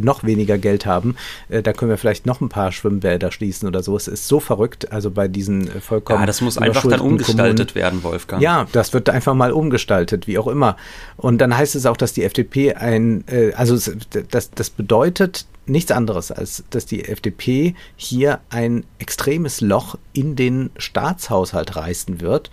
noch 0.00 0.11
weniger 0.24 0.58
Geld 0.58 0.86
haben. 0.86 1.16
Äh, 1.48 1.62
da 1.62 1.72
können 1.72 1.90
wir 1.90 1.98
vielleicht 1.98 2.26
noch 2.26 2.40
ein 2.40 2.48
paar 2.48 2.72
Schwimmbäder 2.72 3.32
schließen 3.32 3.66
oder 3.68 3.82
so. 3.82 3.96
Es 3.96 4.08
ist 4.08 4.28
so 4.28 4.40
verrückt, 4.40 4.92
also 4.92 5.10
bei 5.10 5.28
diesen 5.28 5.68
äh, 5.68 5.80
vollkommen. 5.80 6.20
Ja, 6.20 6.26
das 6.26 6.40
muss 6.40 6.58
einfach 6.58 6.88
dann 6.88 7.00
umgestaltet 7.00 7.68
Kommunen. 7.68 7.74
werden, 7.74 8.02
Wolfgang. 8.02 8.42
Ja, 8.42 8.66
das 8.72 8.92
wird 8.92 9.08
einfach 9.10 9.34
mal 9.34 9.52
umgestaltet, 9.52 10.26
wie 10.26 10.38
auch 10.38 10.48
immer. 10.48 10.76
Und 11.16 11.38
dann 11.38 11.56
heißt 11.56 11.74
es 11.74 11.86
auch, 11.86 11.96
dass 11.96 12.12
die 12.12 12.24
FDP 12.24 12.74
ein, 12.74 13.24
äh, 13.28 13.52
also 13.54 13.78
das, 14.30 14.50
das 14.50 14.70
bedeutet 14.70 15.46
nichts 15.66 15.92
anderes, 15.92 16.32
als 16.32 16.64
dass 16.70 16.86
die 16.86 17.04
FDP 17.04 17.74
hier 17.96 18.40
ein 18.50 18.84
extremes 18.98 19.60
Loch 19.60 19.96
in 20.12 20.36
den 20.36 20.70
Staatshaushalt 20.76 21.76
reißen 21.76 22.20
wird. 22.20 22.50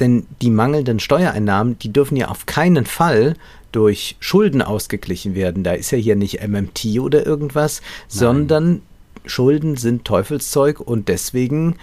Denn 0.00 0.26
die 0.42 0.50
mangelnden 0.50 0.98
Steuereinnahmen, 0.98 1.78
die 1.78 1.92
dürfen 1.92 2.16
ja 2.16 2.28
auf 2.28 2.46
keinen 2.46 2.84
Fall 2.84 3.34
durch 3.74 4.16
Schulden 4.20 4.62
ausgeglichen 4.62 5.34
werden. 5.34 5.64
Da 5.64 5.72
ist 5.72 5.90
ja 5.90 5.98
hier 5.98 6.16
nicht 6.16 6.46
MMT 6.46 7.00
oder 7.00 7.26
irgendwas, 7.26 7.80
Nein. 7.80 8.08
sondern 8.08 8.82
Schulden 9.26 9.76
sind 9.76 10.04
Teufelszeug 10.04 10.80
und 10.80 11.08
deswegen 11.08 11.76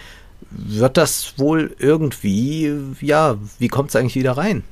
wird 0.49 0.97
das 0.97 1.33
wohl 1.37 1.75
irgendwie, 1.79 2.73
ja, 3.01 3.37
wie 3.59 3.67
kommt 3.67 3.89
es 3.89 3.95
eigentlich 3.95 4.15
wieder 4.15 4.33
rein? 4.33 4.63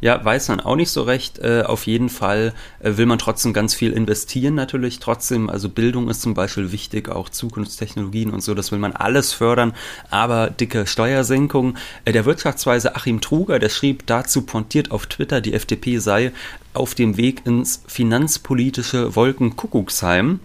Ja, 0.00 0.22
weiß 0.22 0.48
man 0.48 0.60
auch 0.60 0.76
nicht 0.76 0.90
so 0.90 1.02
recht. 1.02 1.38
Äh, 1.38 1.62
auf 1.64 1.86
jeden 1.86 2.08
Fall 2.08 2.52
äh, 2.80 2.96
will 2.96 3.06
man 3.06 3.18
trotzdem 3.18 3.52
ganz 3.52 3.74
viel 3.74 3.92
investieren 3.92 4.54
natürlich. 4.54 4.98
Trotzdem, 4.98 5.48
also 5.48 5.68
Bildung 5.68 6.10
ist 6.10 6.20
zum 6.20 6.34
Beispiel 6.34 6.70
wichtig, 6.70 7.08
auch 7.08 7.30
Zukunftstechnologien 7.30 8.30
und 8.30 8.42
so, 8.42 8.54
das 8.54 8.72
will 8.72 8.78
man 8.78 8.92
alles 8.92 9.32
fördern. 9.32 9.72
Aber 10.10 10.50
dicke 10.50 10.86
Steuersenkung. 10.86 11.76
Äh, 12.04 12.12
der 12.12 12.26
Wirtschaftsweise 12.26 12.94
Achim 12.94 13.20
Truger, 13.20 13.58
der 13.58 13.70
schrieb 13.70 14.06
dazu 14.06 14.42
pontiert 14.42 14.90
auf 14.90 15.06
Twitter, 15.06 15.40
die 15.40 15.54
FDP 15.54 15.98
sei 15.98 16.32
auf 16.76 16.94
dem 16.94 17.16
Weg 17.16 17.46
ins 17.46 17.82
finanzpolitische 17.86 19.16
Wolkenkuckucksheim 19.16 20.40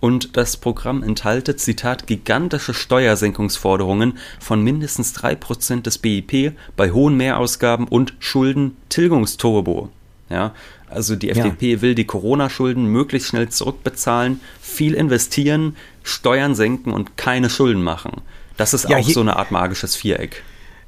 und 0.00 0.36
das 0.36 0.56
Programm 0.56 1.02
enthalte, 1.02 1.56
Zitat, 1.56 2.06
gigantische 2.06 2.74
Steuersenkungsforderungen 2.74 4.18
von 4.40 4.62
mindestens 4.62 5.16
3% 5.16 5.82
des 5.82 5.98
BIP 5.98 6.52
bei 6.76 6.90
hohen 6.90 7.16
Mehrausgaben 7.16 7.88
und 7.88 8.14
Schuldentilgungsturbo. 8.18 9.90
Ja, 10.28 10.54
also 10.88 11.16
die 11.16 11.30
FDP 11.30 11.74
ja. 11.74 11.82
will 11.82 11.94
die 11.94 12.04
Corona-Schulden 12.04 12.86
möglichst 12.86 13.28
schnell 13.28 13.48
zurückbezahlen, 13.48 14.40
viel 14.60 14.94
investieren, 14.94 15.76
Steuern 16.02 16.54
senken 16.54 16.92
und 16.92 17.16
keine 17.16 17.48
Schulden 17.50 17.82
machen. 17.82 18.22
Das 18.56 18.74
ist 18.74 18.88
ja, 18.88 18.98
auch 18.98 19.08
so 19.08 19.20
eine 19.20 19.36
Art 19.36 19.50
magisches 19.50 19.96
Viereck 19.96 20.42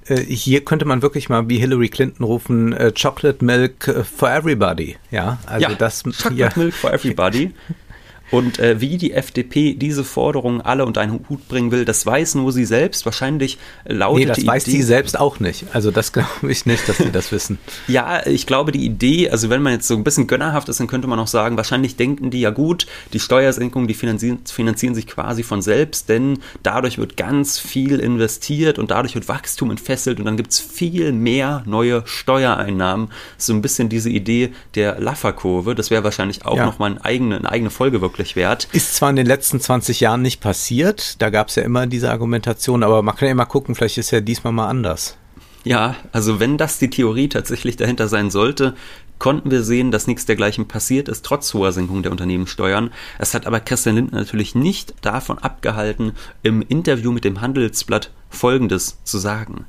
äh, 0.08 0.20
hier 0.22 0.64
könnte 0.64 0.84
man 0.84 1.02
wirklich 1.02 1.28
mal 1.28 1.48
wie 1.48 1.58
Hillary 1.58 1.88
Clinton 1.88 2.24
rufen, 2.24 2.72
äh, 2.72 2.92
Chocolate 2.92 3.44
Milk 3.44 4.04
for 4.16 4.30
Everybody. 4.30 4.96
Ja, 5.10 5.38
also 5.46 5.68
ja, 5.68 5.74
das 5.74 6.02
Chocolate 6.02 6.34
ja. 6.34 6.50
Milk 6.56 6.74
for 6.74 6.92
Everybody. 6.92 7.52
Und 8.30 8.58
äh, 8.58 8.80
wie 8.80 8.98
die 8.98 9.12
FDP 9.12 9.74
diese 9.74 10.04
Forderungen 10.04 10.60
alle 10.60 10.84
unter 10.84 11.00
einen 11.00 11.24
Hut 11.28 11.48
bringen 11.48 11.70
will, 11.70 11.84
das 11.84 12.04
weiß 12.04 12.34
nur 12.34 12.52
sie 12.52 12.64
selbst. 12.64 13.04
Wahrscheinlich 13.06 13.58
lautet 13.86 14.20
nee, 14.20 14.26
das 14.26 14.46
weiß 14.46 14.66
Idee, 14.66 14.76
sie 14.76 14.82
selbst 14.82 15.18
auch 15.18 15.40
nicht. 15.40 15.66
Also 15.72 15.90
das 15.90 16.12
glaube 16.18 16.50
ich 16.50 16.66
nicht, 16.66 16.88
dass 16.88 16.98
sie 16.98 17.10
das 17.10 17.32
wissen. 17.32 17.58
ja, 17.88 18.26
ich 18.26 18.46
glaube 18.46 18.72
die 18.72 18.84
Idee, 18.84 19.30
also 19.30 19.50
wenn 19.50 19.62
man 19.62 19.72
jetzt 19.72 19.88
so 19.88 19.94
ein 19.94 20.04
bisschen 20.04 20.26
gönnerhaft 20.26 20.68
ist, 20.68 20.80
dann 20.80 20.86
könnte 20.86 21.08
man 21.08 21.18
auch 21.18 21.26
sagen, 21.26 21.56
wahrscheinlich 21.56 21.96
denken 21.96 22.30
die 22.30 22.40
ja 22.40 22.50
gut, 22.50 22.86
die 23.12 23.20
Steuersenkungen, 23.20 23.88
die 23.88 23.94
finanzieren, 23.94 24.40
finanzieren 24.44 24.94
sich 24.94 25.06
quasi 25.06 25.42
von 25.42 25.62
selbst, 25.62 26.08
denn 26.08 26.38
dadurch 26.62 26.98
wird 26.98 27.16
ganz 27.16 27.58
viel 27.58 27.98
investiert 27.98 28.78
und 28.78 28.90
dadurch 28.90 29.14
wird 29.14 29.28
Wachstum 29.28 29.70
entfesselt 29.70 30.18
und 30.18 30.26
dann 30.26 30.36
gibt 30.36 30.52
es 30.52 30.60
viel 30.60 31.12
mehr 31.12 31.62
neue 31.66 32.02
Steuereinnahmen. 32.04 33.08
So 33.38 33.52
ein 33.52 33.62
bisschen 33.62 33.88
diese 33.88 34.10
Idee 34.10 34.52
der 34.74 35.00
Laffer-Kurve, 35.00 35.74
das 35.74 35.90
wäre 35.90 36.04
wahrscheinlich 36.04 36.44
auch 36.44 36.56
ja. 36.56 36.66
nochmal 36.66 36.90
eine 36.90 37.04
eigene, 37.04 37.36
eine 37.36 37.50
eigene 37.50 37.70
Folge 37.70 38.00
wirklich 38.00 38.17
wert. 38.36 38.68
Ist 38.72 38.96
zwar 38.96 39.10
in 39.10 39.16
den 39.16 39.26
letzten 39.26 39.60
20 39.60 40.00
Jahren 40.00 40.22
nicht 40.22 40.40
passiert, 40.40 41.20
da 41.22 41.30
gab 41.30 41.48
es 41.48 41.54
ja 41.54 41.62
immer 41.62 41.86
diese 41.86 42.10
Argumentation, 42.10 42.82
aber 42.82 43.02
man 43.02 43.16
kann 43.16 43.28
ja 43.28 43.34
mal 43.34 43.44
gucken, 43.44 43.74
vielleicht 43.74 43.98
ist 43.98 44.10
ja 44.10 44.20
diesmal 44.20 44.52
mal 44.52 44.68
anders. 44.68 45.16
Ja, 45.64 45.96
also 46.12 46.40
wenn 46.40 46.56
das 46.56 46.78
die 46.78 46.90
Theorie 46.90 47.28
tatsächlich 47.28 47.76
dahinter 47.76 48.08
sein 48.08 48.30
sollte, 48.30 48.74
konnten 49.18 49.50
wir 49.50 49.62
sehen, 49.62 49.90
dass 49.90 50.06
nichts 50.06 50.26
dergleichen 50.26 50.68
passiert 50.68 51.08
ist, 51.08 51.24
trotz 51.24 51.52
hoher 51.54 51.72
Senkung 51.72 52.02
der 52.02 52.12
Unternehmenssteuern. 52.12 52.90
Es 53.18 53.34
hat 53.34 53.46
aber 53.46 53.60
Christian 53.60 53.96
Lindner 53.96 54.18
natürlich 54.18 54.54
nicht 54.54 54.94
davon 55.00 55.38
abgehalten, 55.38 56.12
im 56.42 56.62
Interview 56.62 57.12
mit 57.12 57.24
dem 57.24 57.40
Handelsblatt 57.40 58.12
Folgendes 58.30 58.98
zu 59.04 59.18
sagen. 59.18 59.66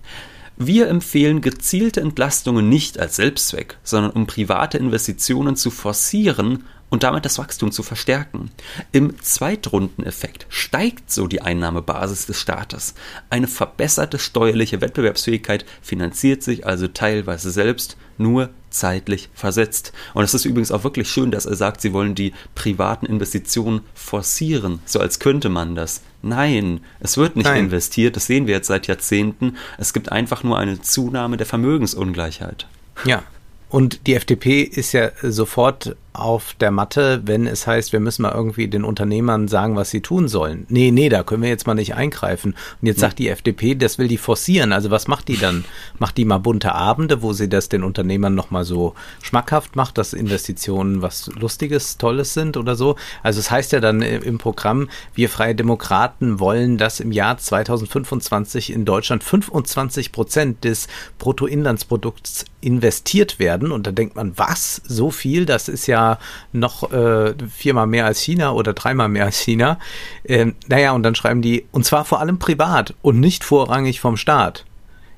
Wir 0.58 0.89
empfehlen 0.89 1.41
gezielte 1.41 2.01
Entlastungen 2.01 2.68
nicht 2.68 3.00
als 3.00 3.15
Selbstzweck, 3.15 3.77
sondern 3.84 4.12
um 4.12 4.27
private 4.27 4.77
Investitionen 4.77 5.56
zu 5.56 5.72
forcieren 5.72 6.65
und 6.89 7.03
damit 7.03 7.25
das 7.25 7.38
Wachstum 7.38 7.72
zu 7.72 7.84
verstärken. 7.84 8.51
Im 8.91 9.22
Zweitrundeneffekt 9.22 10.46
steigt 10.50 11.12
so 11.12 11.27
die 11.27 11.41
Einnahmebasis 11.41 12.25
des 12.25 12.39
Staates. 12.39 12.96
Eine 13.29 13.48
verbesserte 13.48 14.19
steuerliche 14.19 14.81
Wettbewerbsfähigkeit 14.81 15.65
finanziert 15.81 16.43
sich 16.43 16.65
also 16.65 16.88
teilweise 16.88 17.51
selbst 17.51 17.98
nur 18.17 18.50
zeitlich 18.69 19.29
versetzt. 19.34 19.93
Und 20.13 20.24
es 20.24 20.34
ist 20.34 20.46
übrigens 20.46 20.72
auch 20.72 20.84
wirklich 20.84 21.10
schön, 21.10 21.31
dass 21.31 21.46
er 21.46 21.55
sagt, 21.55 21.81
sie 21.81 21.93
wollen 21.93 22.15
die 22.15 22.34
privaten 22.53 23.05
Investitionen 23.05 23.81
forcieren, 23.93 24.79
so 24.86 25.00
als 25.00 25.19
könnte 25.19 25.50
man 25.50 25.75
das. 25.75 26.01
Nein, 26.22 26.81
es 27.00 27.17
wird 27.17 27.36
nicht 27.36 27.46
Nein. 27.46 27.65
investiert, 27.65 28.15
das 28.15 28.27
sehen 28.27 28.46
wir 28.46 28.55
jetzt 28.55 28.67
seit 28.67 28.88
Jahrzehnten. 28.88 29.55
Es 29.77 29.93
gibt 29.93 30.12
einfach 30.12 30.43
nur 30.43 30.58
eine 30.58 30.81
Zunahme 30.81 31.38
der 31.38 31.46
Vermögensungleichheit. 31.46 32.67
Ja, 33.05 33.24
und 33.69 34.08
die 34.08 34.15
FDP 34.15 34.63
ist 34.63 34.93
ja 34.93 35.12
sofort 35.22 35.96
auf 36.19 36.53
der 36.59 36.71
Matte, 36.71 37.21
wenn 37.25 37.47
es 37.47 37.65
heißt, 37.65 37.93
wir 37.93 37.99
müssen 37.99 38.23
mal 38.23 38.33
irgendwie 38.33 38.67
den 38.67 38.83
Unternehmern 38.83 39.47
sagen, 39.47 39.75
was 39.75 39.89
sie 39.89 40.01
tun 40.01 40.27
sollen. 40.27 40.65
Nee, 40.69 40.91
nee, 40.91 41.09
da 41.09 41.23
können 41.23 41.43
wir 41.43 41.49
jetzt 41.49 41.67
mal 41.67 41.73
nicht 41.73 41.95
eingreifen. 41.95 42.55
Und 42.81 42.88
jetzt 42.88 42.99
sagt 42.99 43.19
die 43.19 43.29
FDP, 43.29 43.75
das 43.75 43.97
will 43.97 44.07
die 44.07 44.17
forcieren. 44.17 44.73
Also 44.73 44.91
was 44.91 45.07
macht 45.07 45.27
die 45.27 45.38
dann? 45.38 45.65
Macht 45.99 46.17
die 46.17 46.25
mal 46.25 46.38
bunte 46.38 46.73
Abende, 46.73 47.21
wo 47.21 47.33
sie 47.33 47.49
das 47.49 47.67
den 47.67 47.83
Unternehmern 47.83 48.33
nochmal 48.33 48.63
so 48.63 48.95
schmackhaft 49.21 49.75
macht, 49.75 49.97
dass 49.97 50.13
Investitionen 50.13 51.01
was 51.01 51.27
Lustiges, 51.27 51.97
Tolles 51.97 52.33
sind 52.33 52.55
oder 52.55 52.75
so? 52.75 52.95
Also 53.21 53.39
es 53.39 53.51
heißt 53.51 53.73
ja 53.73 53.81
dann 53.81 54.01
im 54.01 54.38
Programm, 54.38 54.89
wir 55.13 55.29
Freie 55.29 55.55
Demokraten 55.55 56.39
wollen, 56.39 56.77
dass 56.77 57.01
im 57.01 57.11
Jahr 57.11 57.38
2025 57.38 58.71
in 58.71 58.85
Deutschland 58.85 59.23
25 59.23 60.13
Prozent 60.13 60.63
des 60.63 60.88
Bruttoinlandsprodukts 61.17 62.45
investiert 62.61 63.39
werden. 63.39 63.71
Und 63.71 63.88
da 63.88 63.91
denkt 63.91 64.15
man, 64.15 64.38
was? 64.38 64.81
So 64.85 65.11
viel? 65.11 65.45
Das 65.45 65.67
ist 65.67 65.88
ja 65.88 66.09
noch 66.54 66.92
äh, 66.92 67.34
viermal 67.50 67.88
mehr 67.88 68.06
als 68.06 68.20
China 68.20 68.51
oder 68.54 68.74
dreimal 68.74 69.10
mehr 69.10 69.25
als 69.25 69.38
China. 69.38 69.78
Ähm, 70.25 70.56
naja, 70.68 70.94
und 70.94 71.04
dann 71.04 71.16
schreiben 71.16 71.42
die, 71.42 71.66
und 71.72 71.86
zwar 71.86 72.06
vor 72.06 72.20
allem 72.20 72.39
privat 72.39 72.94
und 73.01 73.20
nicht 73.20 73.44
vorrangig 73.44 74.00
vom 74.00 74.18
Staat. 74.18 74.65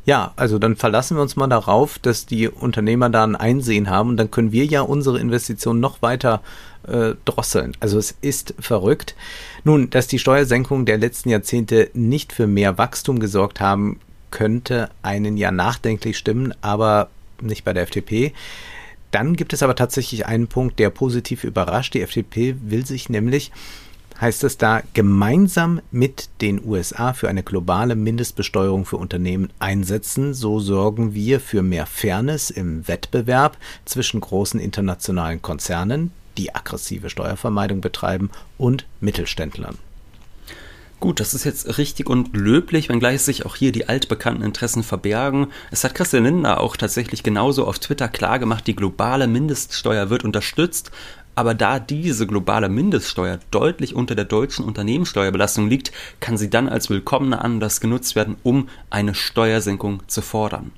Ja, 0.04 0.34
also 0.36 0.58
dann 0.58 0.75
verlassen 0.75 1.15
wir 1.15 1.21
uns 1.21 1.36
mal 1.36 1.47
darauf, 1.47 1.99
dass 1.99 2.25
die 2.25 2.49
Unternehmer 2.49 3.10
da 3.10 3.23
ein 3.23 3.36
Einsehen 3.36 3.89
haben 3.89 4.10
und 4.10 4.17
dann 4.17 4.32
können 4.32 4.51
wir 4.51 4.65
ja 4.65 4.82
unsere 4.82 5.19
Investitionen 5.19 5.80
noch 5.80 6.01
weiter 6.01 6.41
äh, 6.88 7.12
drosseln. 7.25 7.73
Also 7.80 7.99
es 7.99 8.15
ist 8.21 8.56
verrückt. 8.60 9.15
Nun, 9.63 9.91
dass 9.91 10.08
die 10.08 10.17
Steuersenkungen 10.17 10.88
der 10.88 10.97
letzten 10.97 11.30
Jahrzehnte 11.30 11.91
nicht 11.93 12.34
für 12.34 12.47
mehr 12.47 12.80
Wachstum 12.80 13.19
gesorgt 13.19 13.60
haben, 13.60 13.99
könnte 14.32 14.89
einen 15.04 15.38
ja 15.38 15.51
nachdenklich 15.51 16.17
stimmen, 16.17 16.54
aber 16.62 17.10
nicht 17.41 17.63
bei 17.63 17.73
der 17.73 17.84
FDP. 17.84 18.34
Dann 19.12 19.36
gibt 19.36 19.54
es 19.54 19.62
aber 19.62 19.76
tatsächlich 19.76 20.26
einen 20.26 20.47
Punkt, 20.47 20.80
der 20.80 20.89
positiv 20.89 21.43
überrascht. 21.43 21.93
Die 21.93 22.02
FDP 22.02 22.56
will 22.62 22.86
sich 22.86 23.10
nämlich, 23.10 23.52
heißt 24.19 24.43
es 24.45 24.58
da, 24.58 24.82
gemeinsam 24.93 25.82
mit 25.91 26.30
den 26.39 26.63
USA 26.63 27.13
für 27.13 27.28
eine 27.28 27.43
globale 27.43 27.95
Mindestbesteuerung 27.95 28.86
für 28.86 28.97
Unternehmen 28.97 29.50
einsetzen. 29.60 30.34
So 30.34 30.60
sorgen 30.60 31.13
wir 31.13 31.41
für 31.41 31.62
mehr 31.62 31.86
Fairness 31.86 32.50
im 32.50 32.88
Wettbewerb 32.88 33.58
zwischen 33.84 34.21
großen 34.21 34.60
internationalen 34.60 35.41
Konzernen, 35.41 36.12
die 36.38 36.56
aggressive 36.56 37.10
Steuervermeidung 37.10 37.82
betreiben, 37.82 38.30
und 38.58 38.88
Mittelständlern. 39.02 39.78
Gut, 41.01 41.19
das 41.19 41.33
ist 41.33 41.45
jetzt 41.45 41.79
richtig 41.79 42.07
und 42.11 42.37
löblich, 42.37 42.87
wenngleich 42.87 43.23
sich 43.23 43.43
auch 43.47 43.55
hier 43.55 43.71
die 43.71 43.89
altbekannten 43.89 44.43
Interessen 44.43 44.83
verbergen. 44.83 45.47
Es 45.71 45.83
hat 45.83 45.95
Christian 45.95 46.25
Lindner 46.25 46.61
auch 46.61 46.77
tatsächlich 46.77 47.23
genauso 47.23 47.65
auf 47.65 47.79
Twitter 47.79 48.07
klargemacht, 48.07 48.67
die 48.67 48.75
globale 48.75 49.25
Mindeststeuer 49.25 50.11
wird 50.11 50.23
unterstützt. 50.23 50.91
Aber 51.33 51.55
da 51.55 51.79
diese 51.79 52.27
globale 52.27 52.69
Mindeststeuer 52.69 53.39
deutlich 53.49 53.95
unter 53.95 54.13
der 54.13 54.25
deutschen 54.25 54.63
Unternehmenssteuerbelastung 54.63 55.67
liegt, 55.67 55.91
kann 56.19 56.37
sie 56.37 56.51
dann 56.51 56.69
als 56.69 56.91
willkommener 56.91 57.43
Anlass 57.43 57.81
genutzt 57.81 58.15
werden, 58.15 58.35
um 58.43 58.69
eine 58.91 59.15
Steuersenkung 59.15 60.03
zu 60.05 60.21
fordern. 60.21 60.71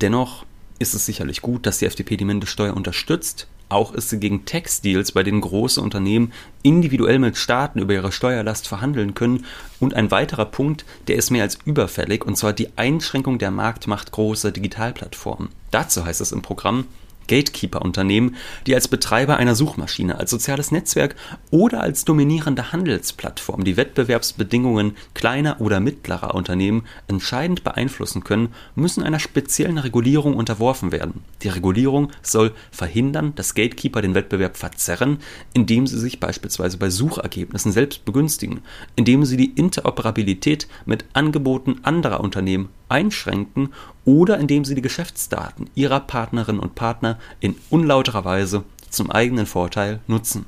Dennoch 0.00 0.46
ist 0.78 0.94
es 0.94 1.04
sicherlich 1.04 1.42
gut, 1.42 1.66
dass 1.66 1.76
die 1.76 1.86
FDP 1.86 2.16
die 2.16 2.24
Mindeststeuer 2.24 2.74
unterstützt. 2.74 3.46
Auch 3.68 3.92
ist 3.92 4.08
sie 4.08 4.18
gegen 4.18 4.44
Textdeals, 4.44 5.12
bei 5.12 5.22
denen 5.22 5.40
große 5.40 5.80
Unternehmen 5.80 6.32
individuell 6.62 7.18
mit 7.18 7.36
Staaten 7.36 7.78
über 7.78 7.92
ihre 7.92 8.12
Steuerlast 8.12 8.66
verhandeln 8.66 9.14
können. 9.14 9.44
Und 9.78 9.94
ein 9.94 10.10
weiterer 10.10 10.46
Punkt, 10.46 10.84
der 11.06 11.16
ist 11.16 11.30
mehr 11.30 11.42
als 11.42 11.58
überfällig, 11.64 12.24
und 12.24 12.36
zwar 12.36 12.52
die 12.52 12.70
Einschränkung 12.76 13.38
der 13.38 13.50
Marktmacht 13.50 14.10
großer 14.12 14.52
Digitalplattformen. 14.52 15.50
Dazu 15.70 16.04
heißt 16.04 16.20
es 16.20 16.32
im 16.32 16.40
Programm, 16.40 16.86
Gatekeeper-Unternehmen, 17.28 18.34
die 18.66 18.74
als 18.74 18.88
Betreiber 18.88 19.36
einer 19.36 19.54
Suchmaschine, 19.54 20.18
als 20.18 20.30
soziales 20.30 20.72
Netzwerk 20.72 21.14
oder 21.50 21.80
als 21.80 22.04
dominierende 22.04 22.72
Handelsplattform 22.72 23.62
die 23.62 23.76
Wettbewerbsbedingungen 23.76 24.96
kleiner 25.14 25.60
oder 25.60 25.78
mittlerer 25.78 26.34
Unternehmen 26.34 26.84
entscheidend 27.06 27.62
beeinflussen 27.62 28.24
können, 28.24 28.48
müssen 28.74 29.02
einer 29.02 29.20
speziellen 29.20 29.78
Regulierung 29.78 30.34
unterworfen 30.34 30.90
werden. 30.90 31.22
Die 31.42 31.48
Regulierung 31.48 32.10
soll 32.22 32.52
verhindern, 32.72 33.32
dass 33.36 33.54
Gatekeeper 33.54 34.02
den 34.02 34.14
Wettbewerb 34.14 34.56
verzerren, 34.56 35.18
indem 35.54 35.86
sie 35.86 35.98
sich 35.98 36.18
beispielsweise 36.18 36.78
bei 36.78 36.90
Suchergebnissen 36.90 37.72
selbst 37.72 38.04
begünstigen, 38.04 38.60
indem 38.96 39.24
sie 39.24 39.36
die 39.36 39.52
Interoperabilität 39.52 40.66
mit 40.86 41.04
Angeboten 41.12 41.80
anderer 41.82 42.20
Unternehmen 42.20 42.70
einschränken 42.88 43.72
oder 44.04 44.38
indem 44.38 44.64
sie 44.64 44.74
die 44.74 44.82
Geschäftsdaten 44.82 45.68
ihrer 45.74 46.00
Partnerinnen 46.00 46.60
und 46.60 46.74
Partner 46.74 47.18
in 47.40 47.56
unlauterer 47.70 48.24
Weise 48.24 48.64
zum 48.90 49.10
eigenen 49.10 49.46
Vorteil 49.46 50.00
nutzen. 50.06 50.46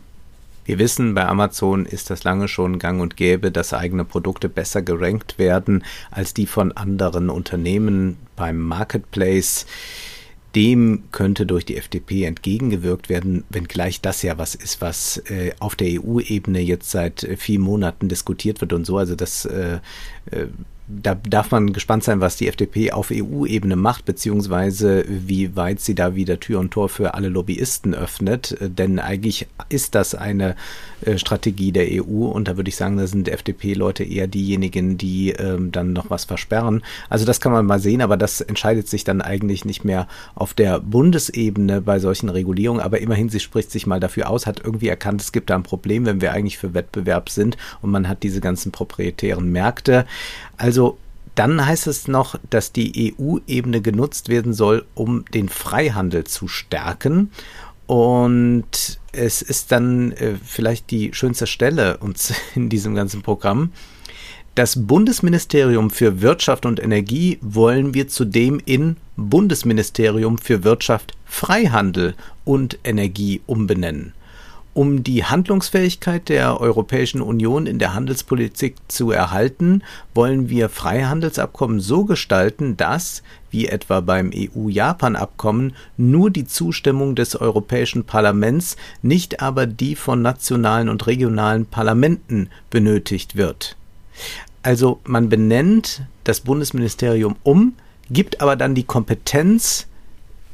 Wir 0.65 0.79
wissen, 0.79 1.15
bei 1.15 1.27
Amazon 1.27 1.85
ist 1.85 2.11
das 2.11 2.23
lange 2.23 2.47
schon 2.47 2.79
gang 2.79 3.01
und 3.01 3.17
gäbe, 3.17 3.51
dass 3.51 3.75
eigene 3.75 4.05
Produkte 4.05 4.49
besser 4.49 4.83
gerankt 4.83 5.39
werden 5.39 5.85
als 6.11 6.33
die 6.33 6.47
von 6.47 6.73
anderen 6.73 7.29
Unternehmen 7.29 8.19
beim 8.37 8.59
Marketplace. 8.59 9.67
Dem 10.55 11.05
könnte 11.13 11.47
durch 11.47 11.65
die 11.65 11.77
FDP 11.77 12.25
entgegengewirkt 12.25 13.09
werden, 13.09 13.45
wenngleich 13.51 14.01
das 14.01 14.23
ja 14.23 14.37
was 14.39 14.55
ist, 14.55 14.81
was 14.81 15.19
äh, 15.29 15.53
auf 15.61 15.77
der 15.77 16.01
EU-Ebene 16.01 16.61
jetzt 16.61 16.91
seit 16.91 17.23
äh, 17.25 17.37
vielen 17.37 17.63
Monaten 17.63 18.09
diskutiert 18.09 18.61
wird 18.61 18.73
und 18.73 18.85
so. 18.85 18.99
Also 18.99 19.15
das 19.15 19.45
äh, 19.47 19.81
äh 20.31 20.47
da 21.03 21.15
darf 21.15 21.53
man 21.53 21.73
gespannt 21.73 22.05
sein, 22.05 22.21
was 22.21 22.37
die 22.37 22.49
FDP 22.49 22.93
auf 22.93 23.11
EU-Ebene 23.13 23.77
macht, 23.77 24.05
beziehungsweise 24.05 25.05
wie 25.09 25.55
weit 25.55 25.81
sie 25.81 25.95
da 25.95 26.15
wieder 26.15 26.41
Tür 26.41 26.59
und 26.59 26.73
Tor 26.73 26.89
für 26.89 27.15
alle 27.15 27.29
Lobbyisten 27.29 27.95
öffnet. 27.95 28.57
Denn 28.61 28.99
eigentlich 28.99 29.47
ist 29.69 29.95
das 29.95 30.15
eine 30.15 30.57
äh, 31.03 31.17
Strategie 31.17 31.71
der 31.71 31.87
EU 31.91 32.27
und 32.27 32.49
da 32.49 32.57
würde 32.57 32.69
ich 32.69 32.77
sagen, 32.77 32.97
da 32.97 33.07
sind 33.07 33.29
FDP-Leute 33.29 34.03
eher 34.05 34.27
diejenigen, 34.27 34.99
die 34.99 35.31
ähm, 35.31 35.71
dann 35.71 35.93
noch 35.93 36.11
was 36.11 36.25
versperren. 36.25 36.83
Also 37.09 37.25
das 37.25 37.41
kann 37.41 37.53
man 37.53 37.67
mal 37.67 37.81
sehen, 37.81 38.03
aber 38.03 38.17
das 38.17 38.41
entscheidet 38.41 38.89
sich 38.89 39.05
dann 39.05 39.21
eigentlich 39.21 39.65
nicht 39.65 39.85
mehr 39.85 40.09
auf 40.35 40.55
der 40.55 40.81
Bundesebene 40.81 41.81
bei 41.81 42.01
solchen 42.01 42.29
Regulierungen. 42.29 42.83
Aber 42.83 43.01
immerhin, 43.01 43.29
sie 43.29 43.41
spricht 43.41 43.71
sich 43.71 43.87
mal 43.87 44.01
dafür 44.01 44.29
aus, 44.29 44.47
hat 44.47 44.61
irgendwie 44.65 44.89
erkannt, 44.89 45.23
es 45.23 45.33
gibt 45.33 45.51
da 45.51 45.55
ein 45.55 45.63
Problem, 45.63 46.05
wenn 46.05 46.21
wir 46.21 46.33
eigentlich 46.33 46.59
für 46.59 46.75
Wettbewerb 46.75 47.31
sind 47.31 47.57
und 47.81 47.91
man 47.91 48.09
hat 48.09 48.23
diese 48.23 48.41
ganzen 48.41 48.73
proprietären 48.73 49.53
Märkte. 49.53 50.07
Also 50.61 50.99
dann 51.37 51.65
heißt 51.65 51.87
es 51.87 52.07
noch, 52.07 52.39
dass 52.51 52.71
die 52.71 53.15
EU-Ebene 53.19 53.81
genutzt 53.81 54.29
werden 54.29 54.53
soll, 54.53 54.85
um 54.95 55.25
den 55.33 55.49
Freihandel 55.49 56.25
zu 56.25 56.49
stärken. 56.49 57.31
Und 57.87 59.01
es 59.13 59.41
ist 59.41 59.73
dann 59.73 60.13
äh, 60.13 60.35
vielleicht 60.45 60.91
die 60.91 61.15
schönste 61.15 61.47
Stelle 61.47 61.97
uns 61.97 62.35
in 62.55 62.69
diesem 62.69 62.95
ganzen 62.95 63.23
Programm. 63.23 63.73
Das 64.55 64.87
Bundesministerium 64.87 65.89
für 65.89 66.21
Wirtschaft 66.21 66.67
und 66.67 66.79
Energie 66.79 67.39
wollen 67.41 67.95
wir 67.95 68.09
zudem 68.09 68.61
in 68.63 68.99
Bundesministerium 69.17 70.37
für 70.37 70.63
Wirtschaft, 70.63 71.17
Freihandel 71.25 72.15
und 72.45 72.79
Energie 72.85 73.41
umbenennen. 73.47 74.13
Um 74.73 75.03
die 75.03 75.25
Handlungsfähigkeit 75.25 76.29
der 76.29 76.61
Europäischen 76.61 77.23
Union 77.23 77.67
in 77.67 77.81
der 77.81 77.93
Handelspolitik 77.93 78.77
zu 78.87 79.11
erhalten, 79.11 79.83
wollen 80.15 80.49
wir 80.49 80.69
Freihandelsabkommen 80.69 81.81
so 81.81 82.05
gestalten, 82.05 82.77
dass, 82.77 83.25
wie 83.51 83.67
etwa 83.67 84.01
beim 84.01 84.31
EU-Japan-Abkommen, 84.33 85.75
nur 85.97 86.31
die 86.31 86.47
Zustimmung 86.47 87.17
des 87.17 87.35
Europäischen 87.35 88.05
Parlaments, 88.05 88.77
nicht 89.03 89.43
aber 89.43 89.67
die 89.67 89.97
von 89.97 90.23
nationalen 90.23 90.89
und 90.89 91.09
regionalen 91.09 91.67
Parlamenten 91.67 92.49
benötigt 92.71 93.35
wird. 93.35 93.77
Also 94.63 95.01
man 95.05 95.29
benennt 95.29 96.03
das 96.23 96.41
Bundesministerium 96.41 97.35
um, 97.43 97.75
gibt 98.09 98.41
aber 98.41 98.55
dann 98.55 98.77
die 98.77 98.85
Kompetenz 98.85 99.89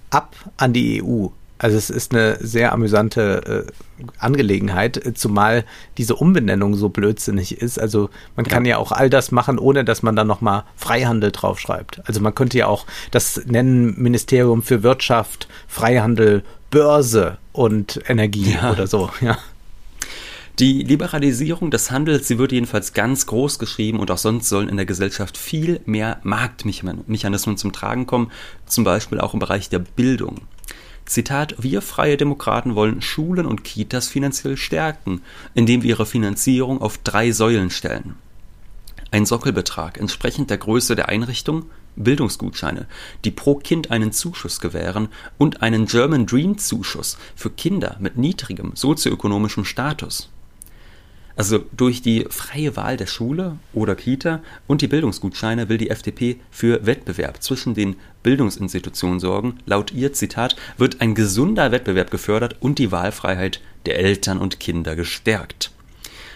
ab 0.08 0.34
an 0.56 0.72
die 0.72 1.02
EU. 1.02 1.26
Also 1.58 1.76
es 1.76 1.88
ist 1.90 2.12
eine 2.12 2.36
sehr 2.40 2.72
amüsante 2.72 3.66
äh, 3.66 4.02
Angelegenheit, 4.18 5.00
zumal 5.14 5.64
diese 5.96 6.16
Umbenennung 6.16 6.74
so 6.74 6.90
blödsinnig 6.90 7.60
ist. 7.60 7.80
Also 7.80 8.10
man 8.34 8.44
kann 8.44 8.64
ja. 8.64 8.72
ja 8.72 8.78
auch 8.78 8.92
all 8.92 9.08
das 9.08 9.32
machen, 9.32 9.58
ohne 9.58 9.84
dass 9.84 10.02
man 10.02 10.16
dann 10.16 10.26
nochmal 10.26 10.64
Freihandel 10.76 11.32
draufschreibt. 11.32 12.02
Also 12.06 12.20
man 12.20 12.34
könnte 12.34 12.58
ja 12.58 12.66
auch 12.66 12.86
das 13.10 13.40
nennen 13.46 14.00
Ministerium 14.00 14.62
für 14.62 14.82
Wirtschaft, 14.82 15.48
Freihandel, 15.66 16.42
Börse 16.70 17.38
und 17.52 18.00
Energie 18.06 18.54
ja. 18.54 18.72
oder 18.72 18.86
so, 18.86 19.10
ja. 19.20 19.38
Die 20.58 20.82
Liberalisierung 20.82 21.70
des 21.70 21.90
Handels, 21.90 22.28
sie 22.28 22.38
wird 22.38 22.50
jedenfalls 22.50 22.94
ganz 22.94 23.26
groß 23.26 23.58
geschrieben 23.58 24.00
und 24.00 24.10
auch 24.10 24.18
sonst 24.18 24.48
sollen 24.48 24.70
in 24.70 24.78
der 24.78 24.86
Gesellschaft 24.86 25.36
viel 25.36 25.80
mehr 25.84 26.18
Marktmechanismen 26.22 27.58
zum 27.58 27.72
Tragen 27.72 28.06
kommen, 28.06 28.32
zum 28.64 28.82
Beispiel 28.82 29.20
auch 29.20 29.34
im 29.34 29.40
Bereich 29.40 29.68
der 29.68 29.80
Bildung. 29.80 30.40
Zitat, 31.06 31.54
wir 31.58 31.82
freie 31.82 32.16
Demokraten 32.16 32.74
wollen 32.74 33.00
Schulen 33.00 33.46
und 33.46 33.64
Kitas 33.64 34.08
finanziell 34.08 34.56
stärken, 34.56 35.22
indem 35.54 35.82
wir 35.82 35.90
ihre 35.90 36.06
Finanzierung 36.06 36.80
auf 36.82 36.98
drei 36.98 37.30
Säulen 37.30 37.70
stellen. 37.70 38.16
Ein 39.12 39.24
Sockelbetrag 39.24 39.98
entsprechend 39.98 40.50
der 40.50 40.58
Größe 40.58 40.96
der 40.96 41.08
Einrichtung, 41.08 41.66
Bildungsgutscheine, 41.94 42.86
die 43.24 43.30
pro 43.30 43.54
Kind 43.54 43.90
einen 43.90 44.12
Zuschuss 44.12 44.60
gewähren 44.60 45.08
und 45.38 45.62
einen 45.62 45.86
German 45.86 46.26
Dream 46.26 46.58
Zuschuss 46.58 47.16
für 47.34 47.50
Kinder 47.50 47.96
mit 48.00 48.18
niedrigem 48.18 48.72
sozioökonomischem 48.74 49.64
Status. 49.64 50.28
Also 51.36 51.64
durch 51.76 52.00
die 52.00 52.26
freie 52.30 52.76
Wahl 52.76 52.96
der 52.96 53.06
Schule 53.06 53.58
oder 53.74 53.94
Kita 53.94 54.42
und 54.66 54.80
die 54.80 54.88
Bildungsgutscheine 54.88 55.68
will 55.68 55.76
die 55.76 55.90
FDP 55.90 56.40
für 56.50 56.86
Wettbewerb 56.86 57.42
zwischen 57.42 57.74
den 57.74 57.96
Bildungsinstitutionen 58.22 59.20
sorgen. 59.20 59.58
Laut 59.66 59.92
ihr 59.92 60.14
Zitat 60.14 60.56
wird 60.78 61.02
ein 61.02 61.14
gesunder 61.14 61.70
Wettbewerb 61.72 62.10
gefördert 62.10 62.56
und 62.60 62.78
die 62.78 62.90
Wahlfreiheit 62.90 63.60
der 63.84 63.98
Eltern 63.98 64.38
und 64.38 64.58
Kinder 64.60 64.96
gestärkt. 64.96 65.70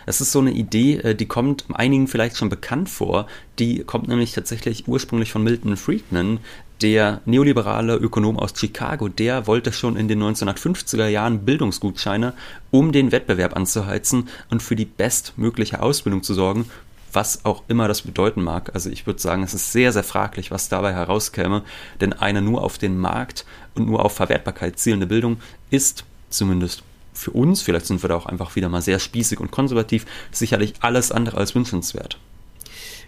Das 0.04 0.20
ist 0.20 0.32
so 0.32 0.40
eine 0.40 0.52
Idee, 0.52 0.96
äh, 0.96 1.14
die 1.14 1.26
kommt 1.26 1.64
einigen 1.72 2.08
vielleicht 2.08 2.36
schon 2.36 2.48
bekannt 2.48 2.88
vor. 2.88 3.26
Die 3.58 3.84
kommt 3.84 4.08
nämlich 4.08 4.32
tatsächlich 4.32 4.88
ursprünglich 4.88 5.30
von 5.32 5.42
Milton 5.42 5.76
Friedman, 5.76 6.40
der 6.82 7.20
neoliberale 7.24 7.96
Ökonom 7.96 8.38
aus 8.38 8.54
Chicago, 8.56 9.08
der 9.08 9.46
wollte 9.46 9.72
schon 9.72 9.96
in 9.96 10.08
den 10.08 10.22
1950er 10.22 11.06
Jahren 11.08 11.44
Bildungsgutscheine, 11.44 12.32
um 12.70 12.92
den 12.92 13.12
Wettbewerb 13.12 13.56
anzuheizen 13.56 14.28
und 14.50 14.62
für 14.62 14.76
die 14.76 14.86
bestmögliche 14.86 15.82
Ausbildung 15.82 16.22
zu 16.22 16.34
sorgen, 16.34 16.66
was 17.12 17.44
auch 17.44 17.64
immer 17.68 17.88
das 17.88 18.02
bedeuten 18.02 18.42
mag. 18.42 18.70
Also 18.74 18.88
ich 18.88 19.06
würde 19.06 19.20
sagen, 19.20 19.42
es 19.42 19.54
ist 19.54 19.72
sehr, 19.72 19.92
sehr 19.92 20.04
fraglich, 20.04 20.50
was 20.50 20.68
dabei 20.68 20.92
herauskäme, 20.92 21.62
denn 22.00 22.12
eine 22.12 22.40
nur 22.40 22.62
auf 22.62 22.78
den 22.78 22.98
Markt 22.98 23.44
und 23.74 23.86
nur 23.86 24.04
auf 24.04 24.14
Verwertbarkeit 24.14 24.78
zielende 24.78 25.06
Bildung 25.06 25.38
ist 25.70 26.04
zumindest 26.30 26.82
für 27.12 27.32
uns, 27.32 27.60
vielleicht 27.60 27.86
sind 27.86 28.02
wir 28.02 28.08
da 28.08 28.16
auch 28.16 28.26
einfach 28.26 28.56
wieder 28.56 28.68
mal 28.68 28.80
sehr 28.80 28.98
spießig 28.98 29.40
und 29.40 29.50
konservativ, 29.50 30.06
sicherlich 30.30 30.74
alles 30.80 31.12
andere 31.12 31.36
als 31.36 31.54
wünschenswert. 31.54 32.18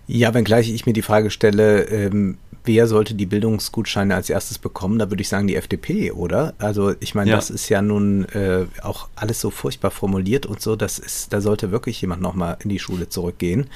Ja, 0.07 0.35
wenngleich 0.35 0.73
ich 0.73 0.87
mir 0.87 0.93
die 0.93 1.03
Frage 1.03 1.31
stelle, 1.31 1.85
ähm, 1.85 2.39
wer 2.65 2.87
sollte 2.87 3.15
die 3.15 3.27
Bildungsgutscheine 3.27 4.15
als 4.15 4.31
erstes 4.31 4.59
bekommen? 4.59 4.99
Da 4.99 5.11
würde 5.11 5.23
ich 5.23 5.29
sagen 5.29 5.47
die 5.47 5.57
FDP, 5.57 6.13
oder? 6.13 6.55
Also 6.59 6.95
ich 7.01 7.15
meine, 7.15 7.31
ja. 7.31 7.37
das 7.37 7.51
ist 7.51 7.69
ja 7.69 7.83
nun 7.83 8.25
äh, 8.27 8.67
auch 8.83 9.09
alles 9.17 9.41
so 9.41 9.51
furchtbar 9.51 9.91
formuliert 9.91 10.47
und 10.47 10.61
so. 10.61 10.77
Das 10.77 10.99
ist, 10.99 11.33
da 11.33 11.41
sollte 11.41 11.71
wirklich 11.71 12.01
jemand 12.01 12.23
nochmal 12.23 12.59
in 12.63 12.71
die 12.71 12.79
Schule 12.79 13.09
zurückgehen. 13.09 13.67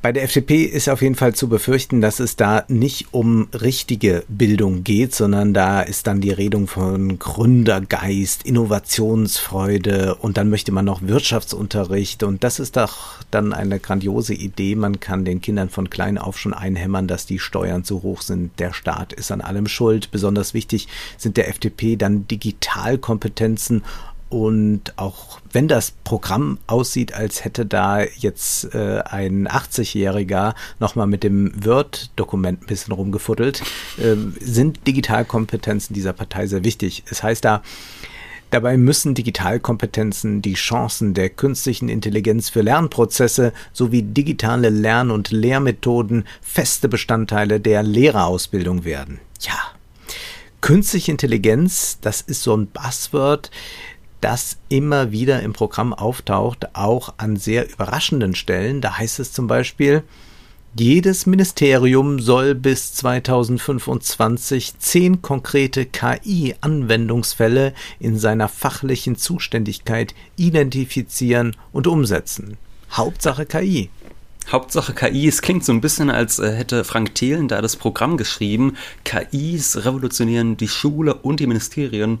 Bei 0.00 0.12
der 0.12 0.22
FDP 0.22 0.62
ist 0.62 0.88
auf 0.88 1.02
jeden 1.02 1.16
Fall 1.16 1.34
zu 1.34 1.48
befürchten, 1.48 2.00
dass 2.00 2.20
es 2.20 2.36
da 2.36 2.64
nicht 2.68 3.08
um 3.10 3.48
richtige 3.52 4.22
Bildung 4.28 4.84
geht, 4.84 5.12
sondern 5.12 5.52
da 5.52 5.80
ist 5.80 6.06
dann 6.06 6.20
die 6.20 6.30
Redung 6.30 6.68
von 6.68 7.18
Gründergeist, 7.18 8.44
Innovationsfreude 8.44 10.14
und 10.14 10.36
dann 10.36 10.50
möchte 10.50 10.70
man 10.70 10.84
noch 10.84 11.02
Wirtschaftsunterricht 11.02 12.22
und 12.22 12.44
das 12.44 12.60
ist 12.60 12.76
doch 12.76 13.16
dann 13.32 13.52
eine 13.52 13.80
grandiose 13.80 14.34
Idee. 14.34 14.76
Man 14.76 15.00
kann 15.00 15.24
den 15.24 15.40
Kindern 15.40 15.68
von 15.68 15.90
klein 15.90 16.16
auf 16.16 16.38
schon 16.38 16.54
einhämmern, 16.54 17.08
dass 17.08 17.26
die 17.26 17.40
Steuern 17.40 17.82
zu 17.82 18.04
hoch 18.04 18.22
sind. 18.22 18.56
Der 18.60 18.72
Staat 18.72 19.12
ist 19.12 19.32
an 19.32 19.40
allem 19.40 19.66
schuld. 19.66 20.12
Besonders 20.12 20.54
wichtig 20.54 20.86
sind 21.16 21.36
der 21.36 21.48
FDP 21.48 21.96
dann 21.96 22.28
Digitalkompetenzen 22.28 23.82
und 24.30 24.92
auch 24.96 25.40
wenn 25.52 25.68
das 25.68 25.90
Programm 25.90 26.58
aussieht, 26.66 27.14
als 27.14 27.44
hätte 27.44 27.64
da 27.64 28.02
jetzt 28.02 28.74
äh, 28.74 29.00
ein 29.04 29.48
80-Jähriger 29.48 30.54
nochmal 30.78 31.06
mit 31.06 31.24
dem 31.24 31.52
Word-Dokument 31.64 32.62
ein 32.62 32.66
bisschen 32.66 32.92
rumgefuddelt, 32.92 33.62
äh, 33.98 34.16
sind 34.40 34.86
Digitalkompetenzen 34.86 35.94
dieser 35.94 36.12
Partei 36.12 36.46
sehr 36.46 36.64
wichtig. 36.64 37.04
Es 37.10 37.22
heißt 37.22 37.44
da, 37.44 37.62
Dabei 38.50 38.78
müssen 38.78 39.14
Digitalkompetenzen 39.14 40.40
die 40.40 40.54
Chancen 40.54 41.12
der 41.12 41.28
künstlichen 41.28 41.90
Intelligenz 41.90 42.48
für 42.48 42.62
Lernprozesse 42.62 43.52
sowie 43.74 44.02
digitale 44.02 44.70
Lern- 44.70 45.10
und 45.10 45.30
Lehrmethoden 45.30 46.24
feste 46.40 46.88
Bestandteile 46.88 47.60
der 47.60 47.82
Lehrerausbildung 47.82 48.84
werden. 48.86 49.20
Ja, 49.40 49.58
künstliche 50.62 51.10
Intelligenz, 51.10 51.98
das 52.00 52.22
ist 52.22 52.42
so 52.42 52.56
ein 52.56 52.68
Buzzword, 52.68 53.50
das 54.20 54.58
immer 54.68 55.12
wieder 55.12 55.42
im 55.42 55.52
Programm 55.52 55.94
auftaucht, 55.94 56.74
auch 56.74 57.14
an 57.18 57.36
sehr 57.36 57.70
überraschenden 57.70 58.34
Stellen. 58.34 58.80
Da 58.80 58.98
heißt 58.98 59.20
es 59.20 59.32
zum 59.32 59.46
Beispiel, 59.46 60.02
jedes 60.74 61.26
Ministerium 61.26 62.20
soll 62.20 62.54
bis 62.54 62.94
2025 62.94 64.78
zehn 64.78 65.22
konkrete 65.22 65.86
KI-Anwendungsfälle 65.86 67.74
in 67.98 68.18
seiner 68.18 68.48
fachlichen 68.48 69.16
Zuständigkeit 69.16 70.14
identifizieren 70.36 71.56
und 71.72 71.86
umsetzen. 71.86 72.58
Hauptsache 72.92 73.46
KI. 73.46 73.90
Hauptsache 74.52 74.94
KI, 74.94 75.26
es 75.28 75.42
klingt 75.42 75.64
so 75.64 75.72
ein 75.72 75.80
bisschen, 75.80 76.10
als 76.10 76.38
äh, 76.38 76.52
hätte 76.52 76.84
Frank 76.84 77.14
Thelen 77.14 77.48
da 77.48 77.60
das 77.60 77.76
Programm 77.76 78.16
geschrieben. 78.16 78.76
KIs 79.04 79.84
revolutionieren 79.84 80.56
die 80.56 80.68
Schule 80.68 81.14
und 81.14 81.40
die 81.40 81.46
Ministerien 81.46 82.20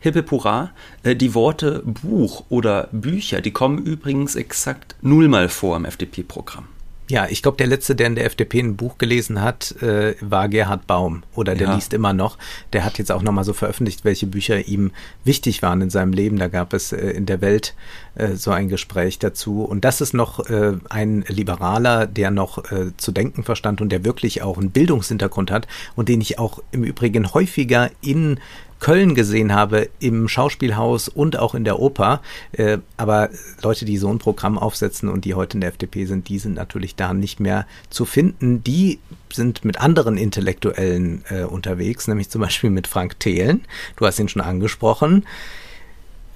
Hippepura. 0.00 0.70
Äh, 1.02 1.16
die 1.16 1.34
Worte 1.34 1.82
Buch 1.84 2.44
oder 2.48 2.88
Bücher, 2.92 3.40
die 3.40 3.52
kommen 3.52 3.78
übrigens 3.78 4.36
exakt 4.36 4.96
nullmal 5.02 5.48
vor 5.48 5.76
im 5.76 5.84
FDP-Programm. 5.84 6.66
Ja, 7.10 7.26
ich 7.28 7.42
glaube, 7.42 7.56
der 7.56 7.66
letzte, 7.66 7.96
der 7.96 8.06
in 8.06 8.16
der 8.16 8.26
FDP 8.26 8.60
ein 8.60 8.76
Buch 8.76 8.98
gelesen 8.98 9.40
hat, 9.40 9.80
äh, 9.80 10.14
war 10.20 10.48
Gerhard 10.48 10.86
Baum 10.86 11.22
oder 11.34 11.54
der 11.54 11.68
ja. 11.68 11.74
liest 11.74 11.94
immer 11.94 12.12
noch. 12.12 12.36
Der 12.74 12.84
hat 12.84 12.98
jetzt 12.98 13.10
auch 13.10 13.22
nochmal 13.22 13.44
so 13.44 13.54
veröffentlicht, 13.54 14.04
welche 14.04 14.26
Bücher 14.26 14.68
ihm 14.68 14.90
wichtig 15.24 15.62
waren 15.62 15.80
in 15.80 15.88
seinem 15.88 16.12
Leben. 16.12 16.38
Da 16.38 16.48
gab 16.48 16.74
es 16.74 16.92
äh, 16.92 16.98
in 16.98 17.24
der 17.24 17.40
Welt 17.40 17.74
äh, 18.14 18.34
so 18.34 18.50
ein 18.50 18.68
Gespräch 18.68 19.18
dazu. 19.18 19.62
Und 19.62 19.86
das 19.86 20.02
ist 20.02 20.12
noch 20.12 20.50
äh, 20.50 20.74
ein 20.90 21.24
Liberaler, 21.28 22.06
der 22.06 22.30
noch 22.30 22.70
äh, 22.70 22.94
zu 22.98 23.10
denken 23.10 23.42
verstand 23.42 23.80
und 23.80 23.88
der 23.90 24.04
wirklich 24.04 24.42
auch 24.42 24.58
einen 24.58 24.70
Bildungshintergrund 24.70 25.50
hat 25.50 25.66
und 25.96 26.10
den 26.10 26.20
ich 26.20 26.38
auch 26.38 26.62
im 26.72 26.84
Übrigen 26.84 27.32
häufiger 27.32 27.90
in 28.02 28.38
Köln 28.80 29.14
gesehen 29.14 29.54
habe, 29.54 29.88
im 30.00 30.28
Schauspielhaus 30.28 31.08
und 31.08 31.38
auch 31.38 31.54
in 31.54 31.64
der 31.64 31.78
Oper. 31.78 32.20
Äh, 32.52 32.78
aber 32.96 33.30
Leute, 33.62 33.84
die 33.84 33.98
so 33.98 34.08
ein 34.08 34.18
Programm 34.18 34.58
aufsetzen 34.58 35.08
und 35.08 35.24
die 35.24 35.34
heute 35.34 35.56
in 35.56 35.60
der 35.60 35.70
FDP 35.70 36.04
sind, 36.04 36.28
die 36.28 36.38
sind 36.38 36.54
natürlich 36.54 36.94
da 36.94 37.12
nicht 37.12 37.40
mehr 37.40 37.66
zu 37.90 38.04
finden. 38.04 38.62
Die 38.62 38.98
sind 39.32 39.64
mit 39.64 39.80
anderen 39.80 40.16
Intellektuellen 40.16 41.24
äh, 41.28 41.42
unterwegs, 41.42 42.08
nämlich 42.08 42.30
zum 42.30 42.40
Beispiel 42.40 42.70
mit 42.70 42.86
Frank 42.86 43.18
Thelen. 43.20 43.62
Du 43.96 44.06
hast 44.06 44.18
ihn 44.18 44.28
schon 44.28 44.42
angesprochen. 44.42 45.24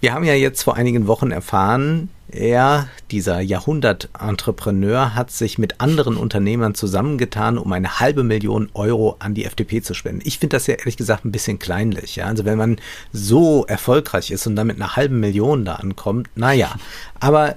Wir 0.02 0.14
haben 0.14 0.24
ja 0.24 0.34
jetzt 0.34 0.64
vor 0.64 0.74
einigen 0.74 1.06
Wochen 1.06 1.30
erfahren, 1.30 2.08
er, 2.28 2.88
dieser 3.12 3.38
Jahrhundert-Entrepreneur, 3.38 5.14
hat 5.14 5.30
sich 5.30 5.58
mit 5.58 5.80
anderen 5.80 6.16
Unternehmern 6.16 6.74
zusammengetan, 6.74 7.56
um 7.56 7.72
eine 7.72 8.00
halbe 8.00 8.24
Million 8.24 8.68
Euro 8.74 9.14
an 9.20 9.34
die 9.34 9.44
FDP 9.44 9.80
zu 9.80 9.94
spenden. 9.94 10.22
Ich 10.24 10.40
finde 10.40 10.56
das 10.56 10.66
ja 10.66 10.74
ehrlich 10.74 10.96
gesagt 10.96 11.24
ein 11.24 11.30
bisschen 11.30 11.60
kleinlich. 11.60 12.16
Ja? 12.16 12.26
Also 12.26 12.44
wenn 12.44 12.58
man 12.58 12.80
so 13.12 13.64
erfolgreich 13.66 14.32
ist 14.32 14.44
und 14.48 14.56
damit 14.56 14.74
eine 14.74 14.96
halbe 14.96 15.14
Million 15.14 15.64
da 15.64 15.76
ankommt, 15.76 16.28
naja. 16.34 16.74
Aber 17.20 17.54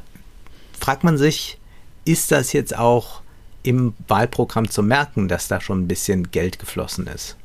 fragt 0.80 1.04
man 1.04 1.18
sich, 1.18 1.58
ist 2.06 2.32
das 2.32 2.54
jetzt 2.54 2.78
auch 2.78 3.24
im 3.64 3.96
Wahlprogramm 4.08 4.70
zu 4.70 4.84
merken, 4.84 5.30
dass 5.30 5.48
da 5.48 5.62
schon 5.62 5.82
ein 5.82 5.88
bisschen 5.88 6.30
Geld 6.30 6.60
geflossen 6.60 7.08
ist? 7.08 7.38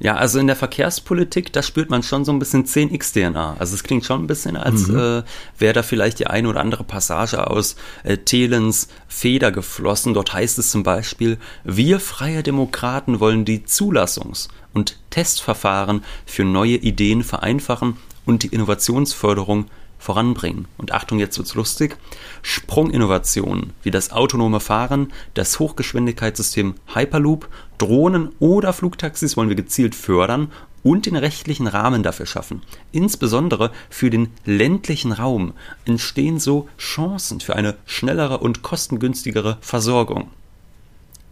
Ja, 0.00 0.14
also 0.14 0.38
in 0.38 0.46
der 0.46 0.54
Verkehrspolitik, 0.54 1.52
da 1.52 1.62
spürt 1.62 1.90
man 1.90 2.04
schon 2.04 2.24
so 2.24 2.32
ein 2.32 2.38
bisschen 2.38 2.64
10x-DNA. 2.64 3.56
Also 3.58 3.74
es 3.74 3.82
klingt 3.82 4.04
schon 4.04 4.22
ein 4.22 4.26
bisschen, 4.28 4.56
als 4.56 4.86
mhm. 4.86 4.98
äh, 4.98 5.22
wäre 5.58 5.74
da 5.74 5.82
vielleicht 5.82 6.20
die 6.20 6.28
eine 6.28 6.48
oder 6.48 6.60
andere 6.60 6.84
Passage 6.84 7.50
aus 7.50 7.74
äh, 8.04 8.16
Thelens 8.16 8.88
Feder 9.08 9.50
geflossen. 9.50 10.14
Dort 10.14 10.32
heißt 10.32 10.58
es 10.58 10.70
zum 10.70 10.84
Beispiel, 10.84 11.38
wir 11.64 11.98
freie 11.98 12.44
Demokraten 12.44 13.18
wollen 13.18 13.44
die 13.44 13.64
Zulassungs- 13.64 14.48
und 14.72 14.98
Testverfahren 15.10 16.04
für 16.26 16.44
neue 16.44 16.76
Ideen 16.76 17.24
vereinfachen 17.24 17.96
und 18.24 18.44
die 18.44 18.48
Innovationsförderung 18.48 19.66
voranbringen. 19.98 20.66
Und 20.76 20.92
Achtung, 20.92 21.18
jetzt 21.18 21.38
wird's 21.38 21.54
lustig. 21.54 21.96
Sprunginnovationen 22.42 23.72
wie 23.82 23.90
das 23.90 24.12
autonome 24.12 24.60
Fahren, 24.60 25.12
das 25.34 25.58
Hochgeschwindigkeitssystem 25.58 26.74
Hyperloop, 26.94 27.48
Drohnen 27.78 28.30
oder 28.38 28.72
Flugtaxis 28.72 29.36
wollen 29.36 29.48
wir 29.48 29.56
gezielt 29.56 29.94
fördern 29.94 30.50
und 30.82 31.06
den 31.06 31.16
rechtlichen 31.16 31.66
Rahmen 31.66 32.02
dafür 32.02 32.26
schaffen. 32.26 32.62
Insbesondere 32.92 33.70
für 33.90 34.10
den 34.10 34.28
ländlichen 34.44 35.12
Raum 35.12 35.54
entstehen 35.84 36.38
so 36.38 36.68
Chancen 36.78 37.40
für 37.40 37.56
eine 37.56 37.76
schnellere 37.86 38.38
und 38.38 38.62
kostengünstigere 38.62 39.58
Versorgung. 39.60 40.30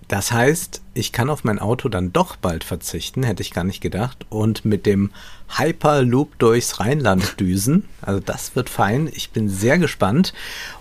Das 0.09 0.31
heißt, 0.31 0.83
ich 0.95 1.11
kann 1.11 1.31
auf 1.31 1.42
mein 1.42 1.59
Auto 1.59 1.88
dann 1.88 2.12
doch 2.12 2.37
bald 2.37 2.62
verzichten, 2.62 3.25
hätte 3.25 3.42
ich 3.42 3.53
gar 3.53 3.64
nicht 3.64 3.81
gedacht, 3.81 4.25
und 4.29 4.64
mit 4.64 4.87
dem 4.87 5.11
Hyperloop 5.59 6.38
durchs 6.38 6.79
Rheinland 6.79 7.40
düsen. 7.40 7.88
Also 8.03 8.21
das 8.21 8.55
wird 8.55 8.69
fein. 8.69 9.11
Ich 9.12 9.31
bin 9.31 9.49
sehr 9.49 9.79
gespannt. 9.79 10.33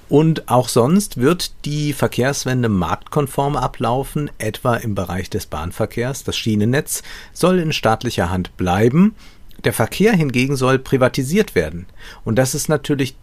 Und 0.07 0.47
auch 0.49 0.69
sonst 0.69 1.17
wird 1.17 1.65
die 1.65 1.91
Verkehrswende 1.91 2.69
marktkonform 2.69 3.55
ablaufen, 3.55 4.29
etwa 4.37 4.75
im 4.75 4.93
Bereich 4.93 5.31
des 5.31 5.47
Bahnverkehrs. 5.47 6.23
Das 6.23 6.37
Schienennetz 6.37 7.01
soll 7.33 7.57
in 7.57 7.73
staatlicher 7.73 8.29
Hand 8.29 8.55
bleiben. 8.57 9.15
Der 9.63 9.73
Verkehr 9.73 10.13
hingegen 10.13 10.55
soll 10.55 10.77
privatisiert 10.77 11.55
werden. 11.55 11.87
Und 12.23 12.35
das 12.35 12.53
ist 12.53 12.69
natürlich 12.69 13.15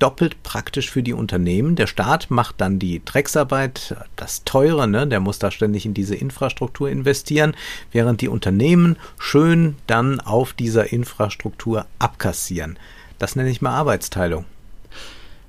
doppelt 0.00 0.42
praktisch 0.42 0.90
für 0.90 1.02
die 1.02 1.12
Unternehmen. 1.12 1.76
Der 1.76 1.86
Staat 1.86 2.30
macht 2.30 2.60
dann 2.60 2.80
die 2.80 3.04
Drecksarbeit, 3.04 3.94
das 4.16 4.44
Teure, 4.44 4.88
ne? 4.88 5.06
der 5.06 5.20
muss 5.20 5.38
da 5.38 5.50
ständig 5.50 5.86
in 5.86 5.94
diese 5.94 6.16
Infrastruktur 6.16 6.90
investieren, 6.90 7.54
während 7.92 8.20
die 8.20 8.28
Unternehmen 8.28 8.96
schön 9.18 9.76
dann 9.86 10.18
auf 10.18 10.52
dieser 10.52 10.92
Infrastruktur 10.92 11.86
abkassieren. 11.98 12.78
Das 13.18 13.36
nenne 13.36 13.50
ich 13.50 13.62
mal 13.62 13.70
Arbeitsteilung. 13.70 14.44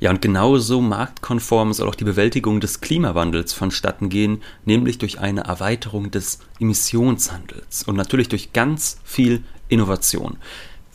Ja, 0.02 0.10
und 0.10 0.22
genauso 0.22 0.82
marktkonform 0.82 1.74
soll 1.74 1.88
auch 1.88 1.96
die 1.96 2.04
Bewältigung 2.04 2.60
des 2.60 2.82
Klimawandels 2.82 3.54
vonstatten 3.54 4.10
gehen, 4.10 4.42
nämlich 4.66 4.98
durch 4.98 5.20
eine 5.20 5.42
Erweiterung 5.42 6.10
des 6.10 6.40
Emissionshandels 6.60 7.84
und 7.84 7.98
natürlich 7.98 8.28
durch 8.28 8.52
ganz 8.52 8.98
viel 9.04 9.44
Innovation. 9.70 10.38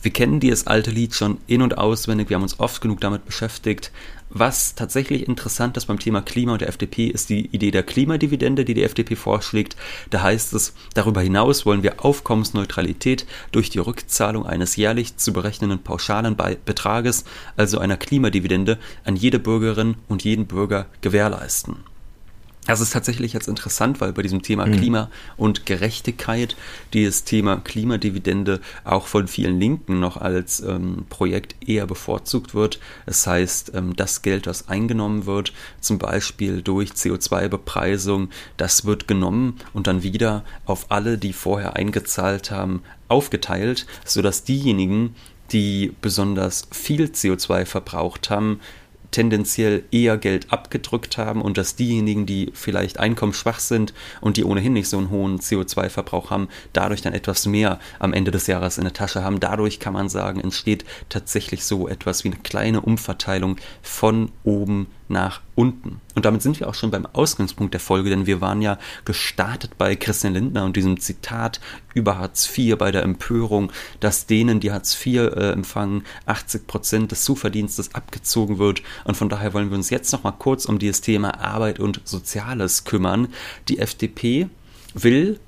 Wir 0.07 0.13
kennen 0.13 0.39
dieses 0.39 0.67
alte 0.67 0.89
Lied 0.89 1.15
schon 1.15 1.37
in- 1.47 1.61
und 1.61 1.77
auswendig, 1.77 2.29
wir 2.29 2.35
haben 2.35 2.43
uns 2.43 2.61
oft 2.61 2.79
genug 2.79 3.01
damit 3.01 3.25
beschäftigt. 3.25 3.91
Was 4.29 4.73
tatsächlich 4.73 5.27
interessant 5.27 5.75
ist 5.75 5.87
beim 5.87 5.99
Thema 5.99 6.21
Klima 6.21 6.53
und 6.53 6.61
der 6.61 6.69
FDP, 6.69 7.07
ist 7.07 7.29
die 7.29 7.47
Idee 7.47 7.71
der 7.71 7.83
Klimadividende, 7.83 8.63
die 8.63 8.73
die 8.73 8.83
FDP 8.83 9.17
vorschlägt. 9.17 9.75
Da 10.09 10.21
heißt 10.21 10.53
es, 10.53 10.73
darüber 10.93 11.19
hinaus 11.19 11.65
wollen 11.65 11.83
wir 11.83 12.05
Aufkommensneutralität 12.05 13.25
durch 13.51 13.69
die 13.69 13.79
Rückzahlung 13.79 14.45
eines 14.45 14.77
jährlich 14.77 15.17
zu 15.17 15.33
berechnenden 15.33 15.79
pauschalen 15.79 16.37
Betrages, 16.63 17.25
also 17.57 17.79
einer 17.79 17.97
Klimadividende, 17.97 18.77
an 19.03 19.17
jede 19.17 19.39
Bürgerin 19.39 19.95
und 20.07 20.23
jeden 20.23 20.45
Bürger 20.45 20.85
gewährleisten. 21.01 21.83
Das 22.67 22.81
ist 22.81 22.91
tatsächlich 22.91 23.31
jetzt 23.31 23.47
interessant, 23.47 24.01
weil 24.01 24.11
bei 24.11 24.21
diesem 24.21 24.41
Thema 24.41 24.65
mhm. 24.65 24.73
Klima 24.73 25.09
und 25.37 25.65
Gerechtigkeit 25.65 26.57
dieses 26.93 27.23
Thema 27.23 27.57
Klimadividende 27.57 28.59
auch 28.83 29.07
von 29.07 29.27
vielen 29.27 29.59
Linken 29.59 30.01
noch 30.01 30.17
als 30.17 30.59
ähm, 30.59 31.05
Projekt 31.09 31.55
eher 31.65 31.87
bevorzugt 31.87 32.53
wird. 32.53 32.79
Das 33.05 33.25
heißt, 33.25 33.71
ähm, 33.73 33.95
das 33.95 34.21
Geld, 34.21 34.47
das 34.47 34.67
eingenommen 34.67 35.25
wird, 35.25 35.53
zum 35.79 35.97
Beispiel 35.97 36.61
durch 36.61 36.91
CO2-Bepreisung, 36.91 38.29
das 38.57 38.83
wird 38.83 39.07
genommen 39.07 39.55
und 39.73 39.87
dann 39.87 40.03
wieder 40.03 40.43
auf 40.65 40.91
alle, 40.91 41.17
die 41.17 41.31
vorher 41.31 41.77
eingezahlt 41.77 42.51
haben, 42.51 42.83
aufgeteilt, 43.07 43.87
sodass 44.03 44.43
diejenigen, 44.43 45.15
die 45.53 45.95
besonders 46.01 46.67
viel 46.71 47.05
CO2 47.05 47.65
verbraucht 47.65 48.29
haben, 48.29 48.59
tendenziell 49.11 49.83
eher 49.91 50.17
Geld 50.17 50.51
abgedrückt 50.51 51.17
haben 51.17 51.41
und 51.41 51.57
dass 51.57 51.75
diejenigen, 51.75 52.25
die 52.25 52.51
vielleicht 52.53 52.99
einkommensschwach 52.99 53.59
sind 53.59 53.93
und 54.21 54.37
die 54.37 54.43
ohnehin 54.43 54.73
nicht 54.73 54.89
so 54.89 54.97
einen 54.97 55.09
hohen 55.09 55.39
CO2-Verbrauch 55.39 56.29
haben, 56.29 56.49
dadurch 56.73 57.01
dann 57.01 57.13
etwas 57.13 57.45
mehr 57.45 57.79
am 57.99 58.13
Ende 58.13 58.31
des 58.31 58.47
Jahres 58.47 58.77
in 58.77 58.83
der 58.83 58.93
Tasche 58.93 59.23
haben. 59.23 59.39
Dadurch 59.39 59.79
kann 59.79 59.93
man 59.93 60.09
sagen, 60.09 60.39
entsteht 60.39 60.85
tatsächlich 61.09 61.65
so 61.65 61.87
etwas 61.87 62.23
wie 62.23 62.29
eine 62.29 62.37
kleine 62.37 62.81
Umverteilung 62.81 63.57
von 63.81 64.31
oben 64.43 64.87
nach 65.09 65.41
unten. 65.55 66.01
Und 66.15 66.25
damit 66.25 66.41
sind 66.41 66.59
wir 66.59 66.67
auch 66.67 66.73
schon 66.73 66.91
beim 66.91 67.05
Ausgangspunkt 67.05 67.73
der 67.73 67.81
Folge, 67.81 68.09
denn 68.09 68.25
wir 68.25 68.41
waren 68.41 68.61
ja 68.61 68.77
gestartet 69.05 69.77
bei 69.77 69.95
Christian 69.95 70.33
Lindner 70.33 70.65
und 70.65 70.75
diesem 70.75 70.99
Zitat 70.99 71.59
über 71.93 72.17
Hartz 72.17 72.49
IV 72.55 72.77
bei 72.77 72.91
der 72.91 73.03
Empörung, 73.03 73.71
dass 73.99 74.25
denen, 74.25 74.59
die 74.59 74.71
Hartz 74.71 74.93
IV 75.05 75.17
äh, 75.17 75.51
empfangen, 75.51 76.03
80 76.25 76.67
Prozent 76.67 77.11
des 77.11 77.23
Zuverdienstes 77.23 77.95
abgezogen 77.95 78.59
wird. 78.59 78.81
Und 79.05 79.17
von 79.17 79.29
daher 79.29 79.53
wollen 79.53 79.69
wir 79.69 79.77
uns 79.77 79.89
jetzt 79.89 80.11
noch 80.11 80.23
mal 80.23 80.31
kurz 80.31 80.65
um 80.65 80.79
dieses 80.79 81.01
Thema 81.01 81.39
Arbeit 81.39 81.79
und 81.79 82.01
Soziales 82.03 82.83
kümmern. 82.83 83.29
Die 83.69 83.79
FDP 83.79 84.49
will 84.93 85.39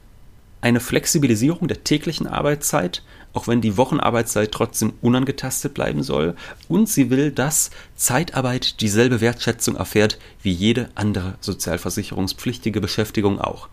eine 0.62 0.80
Flexibilisierung 0.80 1.68
der 1.68 1.84
täglichen 1.84 2.28
Arbeitszeit 2.28 3.02
auch 3.34 3.48
wenn 3.48 3.62
die 3.62 3.78
Wochenarbeitszeit 3.78 4.52
trotzdem 4.52 4.94
unangetastet 5.02 5.74
bleiben 5.74 6.04
soll. 6.04 6.36
Und 6.68 6.90
sie 6.90 7.10
will, 7.10 7.32
dass 7.32 7.70
Zeitarbeit 7.96 8.82
dieselbe 8.82 9.22
Wertschätzung 9.22 9.76
erfährt 9.76 10.18
wie 10.42 10.52
jede 10.52 10.90
andere 10.96 11.36
sozialversicherungspflichtige 11.42 12.82
Beschäftigung 12.82 13.40
auch. 13.40 13.70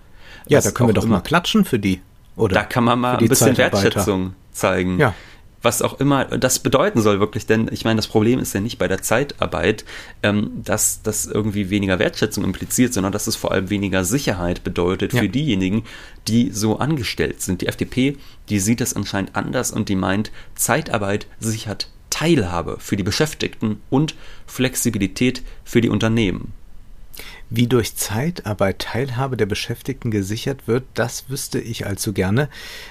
Ja, 0.46 0.58
Was 0.58 0.64
da 0.64 0.70
können 0.72 0.90
wir 0.90 0.94
doch 0.94 1.06
mal 1.06 1.20
klatschen 1.20 1.64
für 1.64 1.78
die. 1.78 2.00
Oder 2.36 2.54
da 2.54 2.64
kann 2.64 2.84
man 2.84 3.00
mal 3.00 3.16
ein 3.16 3.28
bisschen 3.28 3.56
Wertschätzung 3.56 4.34
zeigen. 4.52 4.98
Ja 4.98 5.14
was 5.66 5.82
auch 5.82 5.98
immer 5.98 6.24
das 6.24 6.60
bedeuten 6.60 7.02
soll 7.02 7.18
wirklich, 7.18 7.44
denn 7.44 7.68
ich 7.72 7.84
meine, 7.84 7.96
das 7.96 8.06
Problem 8.06 8.38
ist 8.38 8.54
ja 8.54 8.60
nicht 8.60 8.78
bei 8.78 8.86
der 8.86 9.02
Zeitarbeit, 9.02 9.84
ähm, 10.22 10.62
dass 10.64 11.02
das 11.02 11.26
irgendwie 11.26 11.70
weniger 11.70 11.98
Wertschätzung 11.98 12.44
impliziert, 12.44 12.94
sondern 12.94 13.12
dass 13.12 13.26
es 13.26 13.34
vor 13.34 13.50
allem 13.50 13.68
weniger 13.68 14.04
Sicherheit 14.04 14.62
bedeutet 14.62 15.12
ja. 15.12 15.20
für 15.20 15.28
diejenigen, 15.28 15.82
die 16.28 16.52
so 16.52 16.78
angestellt 16.78 17.42
sind. 17.42 17.62
Die 17.62 17.66
FDP, 17.66 18.16
die 18.48 18.60
sieht 18.60 18.80
das 18.80 18.94
anscheinend 18.94 19.34
anders 19.34 19.72
und 19.72 19.88
die 19.88 19.96
meint, 19.96 20.30
Zeitarbeit 20.54 21.26
sichert 21.40 21.90
Teilhabe 22.10 22.76
für 22.78 22.96
die 22.96 23.02
Beschäftigten 23.02 23.80
und 23.90 24.14
Flexibilität 24.46 25.42
für 25.64 25.80
die 25.80 25.90
Unternehmen. 25.90 26.52
Wie 27.48 27.68
durch 27.68 27.94
Zeitarbeit 27.94 28.80
Teilhabe 28.80 29.36
der 29.36 29.46
Beschäftigten 29.46 30.10
gesichert 30.10 30.66
wird, 30.66 30.82
das 30.94 31.30
wüsste 31.30 31.60
ich 31.60 31.86
allzu 31.86 32.12
gerne. 32.12 32.48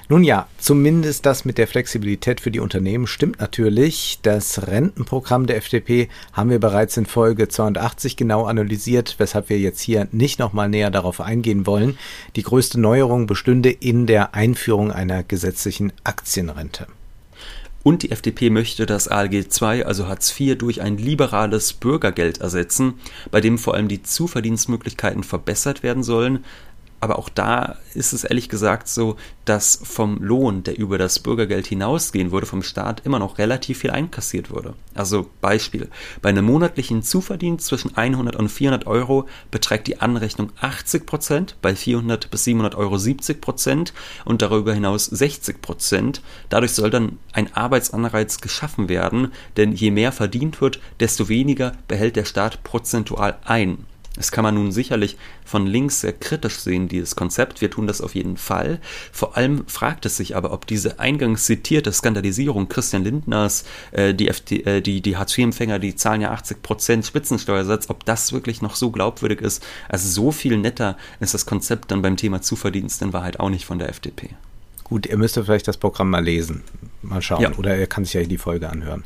Nun 0.08 0.24
ja, 0.24 0.48
zumindest 0.60 1.26
das 1.26 1.44
mit 1.44 1.58
der 1.58 1.68
Flexibilität 1.68 2.40
für 2.40 2.52
die 2.52 2.62
Unternehmen 2.62 3.06
stimmt 3.06 3.42
natürlich. 3.42 4.20
Das 4.22 4.66
Rentenprogramm 4.66 5.46
der 5.46 5.58
FDP 5.58 6.08
haben 6.32 6.50
wir 6.52 6.60
bereits 6.60 6.96
in 6.96 7.06
Folge 7.06 7.50
82 7.50 8.16
genau 8.16 8.46
analysiert, 8.46 9.16
weshalb 9.18 9.50
wir 9.50 9.60
jetzt 9.60 9.82
hier 9.82 10.08
nicht 10.14 10.40
nochmal 10.40 10.70
näher 10.70 10.90
darauf 10.90 11.20
eingehen 11.20 11.66
wollen. 11.66 11.98
Die 12.38 12.44
größte 12.44 12.80
Neuerung 12.80 13.28
bestünde 13.28 13.72
in 13.72 14.06
der 14.08 14.36
Einführung 14.36 14.90
einer 14.90 15.24
gesetzlichen 15.24 15.92
Aktienrente. 16.06 16.88
Und 17.86 18.02
die 18.02 18.10
FDP 18.10 18.50
möchte 18.50 18.88
das 18.88 19.08
ALG 19.08 19.46
II, 19.62 19.84
also 19.84 20.08
Hartz 20.08 20.34
IV, 20.40 20.58
durch 20.58 20.82
ein 20.82 20.98
liberales 20.98 21.72
Bürgergeld 21.74 22.40
ersetzen, 22.40 22.96
bei 23.30 23.42
dem 23.42 23.60
vor 23.60 23.76
allem 23.76 23.88
die 23.88 24.02
Zuverdienstmöglichkeiten 24.02 25.22
verbessert 25.22 25.84
werden 25.84 26.02
sollen, 26.02 26.44
aber 27.06 27.20
auch 27.20 27.30
da 27.30 27.78
ist 27.94 28.14
es 28.14 28.24
ehrlich 28.24 28.50
gesagt 28.50 28.88
so, 28.88 29.16
dass 29.46 29.80
vom 29.84 30.18
Lohn, 30.24 30.64
der 30.64 30.76
über 30.76 30.98
das 30.98 31.20
Bürgergeld 31.20 31.68
hinausgehen 31.68 32.32
würde, 32.32 32.48
vom 32.48 32.64
Staat 32.64 33.06
immer 33.06 33.20
noch 33.20 33.38
relativ 33.38 33.78
viel 33.78 33.92
einkassiert 33.92 34.50
würde. 34.50 34.74
Also 34.96 35.30
Beispiel, 35.40 35.88
bei 36.24 36.30
einem 36.30 36.46
monatlichen 36.46 37.04
Zuverdienst 37.04 37.68
zwischen 37.68 37.96
100 37.96 38.36
und 38.36 38.50
400 38.50 38.88
Euro 38.88 39.28
beträgt 39.52 39.86
die 39.86 40.02
Anrechnung 40.02 40.52
80 40.60 41.06
Prozent, 41.06 41.58
bei 41.62 41.76
400 41.76 42.32
bis 42.32 42.46
700 42.46 42.74
Euro 42.74 42.98
70 42.98 43.40
Prozent 43.40 43.94
und 44.26 44.42
darüber 44.42 44.74
hinaus 44.74 45.06
60 45.06 45.62
Prozent. 45.62 46.24
Dadurch 46.50 46.72
soll 46.72 46.90
dann 46.90 47.20
ein 47.34 47.54
Arbeitsanreiz 47.54 48.42
geschaffen 48.42 48.90
werden, 48.90 49.32
denn 49.58 49.74
je 49.74 49.92
mehr 49.92 50.12
verdient 50.12 50.60
wird, 50.60 50.80
desto 51.00 51.30
weniger 51.30 51.74
behält 51.88 52.16
der 52.16 52.26
Staat 52.26 52.64
prozentual 52.64 53.38
ein. 53.46 53.86
Das 54.16 54.32
kann 54.32 54.44
man 54.44 54.56
nun 54.56 54.72
sicherlich 54.72 55.18
von 55.44 55.68
links 55.68 56.02
sehr 56.02 56.14
kritisch 56.14 56.60
sehen, 56.60 56.88
dieses 56.88 57.16
Konzept. 57.16 57.60
Wir 57.60 57.70
tun 57.70 57.86
das 57.86 58.00
auf 58.00 58.16
jeden 58.16 58.38
Fall. 58.38 58.80
Vor 59.12 59.36
allem 59.36 59.68
fragt 59.68 60.06
es 60.06 60.18
sich 60.18 60.36
aber, 60.36 60.54
ob 60.54 60.66
diese 60.68 61.00
eingangs 61.00 61.46
zitierte 61.46 61.92
Skandalisierung 61.92 62.70
Christian 62.70 63.04
Lindners, 63.04 63.66
äh, 63.92 64.14
die, 64.14 64.28
äh, 64.28 64.82
die, 64.82 65.02
die 65.02 65.18
Hartz-IV-Empfänger, 65.18 65.80
die 65.80 65.96
zahlen 65.96 66.22
ja 66.22 66.32
80 66.32 66.62
Prozent 66.62 67.06
Spitzensteuersatz, 67.06 67.90
ob 67.90 68.06
das 68.06 68.32
wirklich 68.32 68.62
noch 68.62 68.76
so 68.76 68.90
glaubwürdig 68.92 69.42
ist. 69.42 69.66
Also 69.90 70.08
so 70.08 70.32
viel 70.32 70.58
netter 70.58 70.98
ist 71.20 71.34
das 71.34 71.46
Konzept 71.46 71.92
dann 71.92 72.02
beim 72.02 72.16
Thema 72.16 72.42
Zuverdienst 72.42 73.02
in 73.02 73.12
Wahrheit 73.12 73.40
auch 73.40 73.50
nicht 73.50 73.66
von 73.66 73.80
der 73.80 73.90
FDP. 73.90 74.30
Gut, 74.86 75.08
ihr 75.08 75.18
müsst 75.18 75.36
vielleicht 75.36 75.68
das 75.68 75.78
Programm 75.78 76.12
mal 76.12 76.24
lesen. 76.24 76.64
Mal 77.10 77.22
schauen. 77.22 77.42
Ja. 77.42 77.52
Oder 77.58 77.76
er 77.76 77.88
kann 77.88 78.06
sich 78.06 78.14
ja 78.14 78.24
die 78.24 78.38
Folge 78.38 78.70
anhören. 78.70 79.04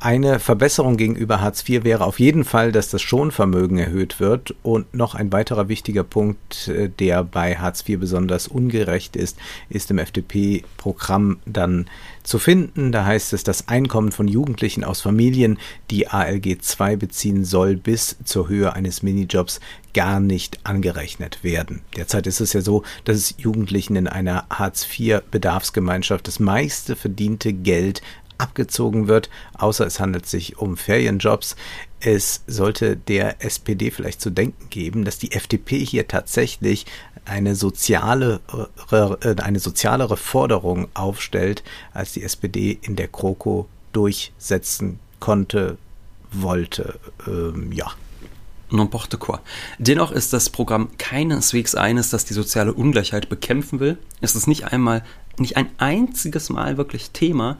Eine 0.00 0.38
Verbesserung 0.38 0.96
gegenüber 0.96 1.40
Hartz 1.40 1.68
IV 1.68 1.82
wäre 1.82 2.04
auf 2.04 2.20
jeden 2.20 2.44
Fall, 2.44 2.70
dass 2.70 2.88
das 2.88 3.02
Schonvermögen 3.02 3.78
erhöht 3.78 4.20
wird. 4.20 4.54
Und 4.62 4.94
noch 4.94 5.14
ein 5.16 5.32
weiterer 5.32 5.68
wichtiger 5.68 6.04
Punkt, 6.04 6.68
äh, 6.68 6.88
der 6.88 7.24
bei 7.24 7.56
Hartz 7.56 7.88
IV 7.88 7.98
besonders 7.98 8.46
ungerecht 8.46 9.16
ist, 9.16 9.38
ist 9.68 9.90
im 9.90 9.98
FDP-Programm 9.98 11.38
dann 11.46 11.86
zu 12.22 12.38
finden. 12.38 12.92
Da 12.92 13.04
heißt 13.04 13.32
es, 13.32 13.42
das 13.42 13.68
Einkommen 13.68 14.12
von 14.12 14.28
Jugendlichen 14.28 14.84
aus 14.84 15.00
Familien, 15.00 15.58
die 15.90 16.08
ALG 16.08 16.58
II 16.78 16.96
beziehen 16.96 17.44
soll, 17.44 17.76
bis 17.76 18.16
zur 18.24 18.48
Höhe 18.48 18.72
eines 18.74 19.02
Minijobs 19.02 19.60
gar 19.94 20.20
nicht 20.20 20.60
angerechnet 20.64 21.42
werden. 21.42 21.80
Derzeit 21.96 22.26
ist 22.28 22.40
es 22.40 22.52
ja 22.52 22.60
so, 22.60 22.84
dass 23.04 23.16
es 23.16 23.34
Jugendlichen 23.38 23.96
in 23.96 24.06
einer 24.06 24.46
Hartz-IV-Bedarfsgemeinschaft 24.50 26.28
das 26.28 26.38
meiste 26.38 26.94
verdiente 27.38 27.52
Geld 27.52 28.02
abgezogen 28.38 29.08
wird, 29.08 29.30
außer 29.54 29.84
es 29.86 29.98
handelt 29.98 30.26
sich 30.26 30.58
um 30.58 30.76
Ferienjobs. 30.76 31.56
Es 32.00 32.42
sollte 32.46 32.96
der 32.96 33.44
SPD 33.44 33.90
vielleicht 33.90 34.20
zu 34.20 34.30
denken 34.30 34.70
geben, 34.70 35.04
dass 35.04 35.18
die 35.18 35.32
FDP 35.32 35.84
hier 35.84 36.06
tatsächlich 36.06 36.86
eine 37.24 37.56
soziale, 37.56 38.40
äh, 38.92 39.34
eine 39.42 39.58
sozialere 39.58 40.16
Forderung 40.16 40.88
aufstellt, 40.94 41.64
als 41.92 42.12
die 42.12 42.22
SPD 42.22 42.78
in 42.80 42.94
der 42.94 43.08
Kroko 43.08 43.66
durchsetzen 43.92 45.00
konnte, 45.18 45.76
wollte. 46.30 47.00
Ähm, 47.26 47.72
ja 47.72 47.90
n'importe 48.70 49.18
quoi. 49.18 49.38
Dennoch 49.78 50.12
ist 50.12 50.32
das 50.32 50.50
Programm 50.50 50.90
keineswegs 50.98 51.74
eines, 51.74 52.10
das 52.10 52.24
die 52.24 52.34
soziale 52.34 52.72
Ungleichheit 52.72 53.28
bekämpfen 53.28 53.80
will. 53.80 53.98
Es 54.20 54.34
ist 54.34 54.46
nicht 54.46 54.64
einmal, 54.64 55.02
nicht 55.38 55.56
ein 55.56 55.68
einziges 55.78 56.50
Mal 56.50 56.76
wirklich 56.76 57.10
Thema. 57.10 57.58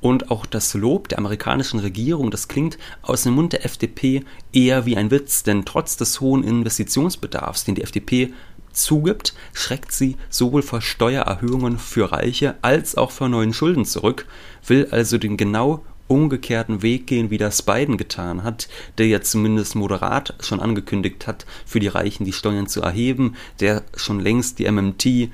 Und 0.00 0.30
auch 0.30 0.46
das 0.46 0.72
Lob 0.72 1.08
der 1.08 1.18
amerikanischen 1.18 1.78
Regierung, 1.78 2.30
das 2.30 2.48
klingt 2.48 2.78
aus 3.02 3.24
dem 3.24 3.34
Mund 3.34 3.52
der 3.52 3.66
FDP 3.66 4.24
eher 4.50 4.86
wie 4.86 4.96
ein 4.96 5.10
Witz, 5.10 5.42
denn 5.42 5.66
trotz 5.66 5.98
des 5.98 6.22
hohen 6.22 6.42
Investitionsbedarfs, 6.42 7.64
den 7.64 7.74
die 7.74 7.82
FDP 7.82 8.32
zugibt, 8.72 9.34
schreckt 9.52 9.92
sie 9.92 10.16
sowohl 10.30 10.62
vor 10.62 10.80
Steuererhöhungen 10.80 11.78
für 11.78 12.12
Reiche 12.12 12.56
als 12.62 12.96
auch 12.96 13.10
vor 13.10 13.28
neuen 13.28 13.52
Schulden 13.52 13.84
zurück, 13.84 14.26
will 14.66 14.88
also 14.90 15.18
den 15.18 15.36
genau 15.36 15.84
umgekehrten 16.10 16.82
Weg 16.82 17.06
gehen, 17.06 17.30
wie 17.30 17.38
das 17.38 17.62
Biden 17.62 17.96
getan 17.96 18.42
hat, 18.42 18.68
der 18.98 19.06
ja 19.06 19.20
zumindest 19.20 19.76
moderat 19.76 20.34
schon 20.40 20.60
angekündigt 20.60 21.26
hat, 21.26 21.46
für 21.64 21.78
die 21.78 21.88
Reichen 21.88 22.24
die 22.24 22.32
Steuern 22.32 22.66
zu 22.66 22.82
erheben, 22.82 23.36
der 23.60 23.84
schon 23.96 24.18
längst 24.18 24.58
die 24.58 24.70
MMT 24.70 25.30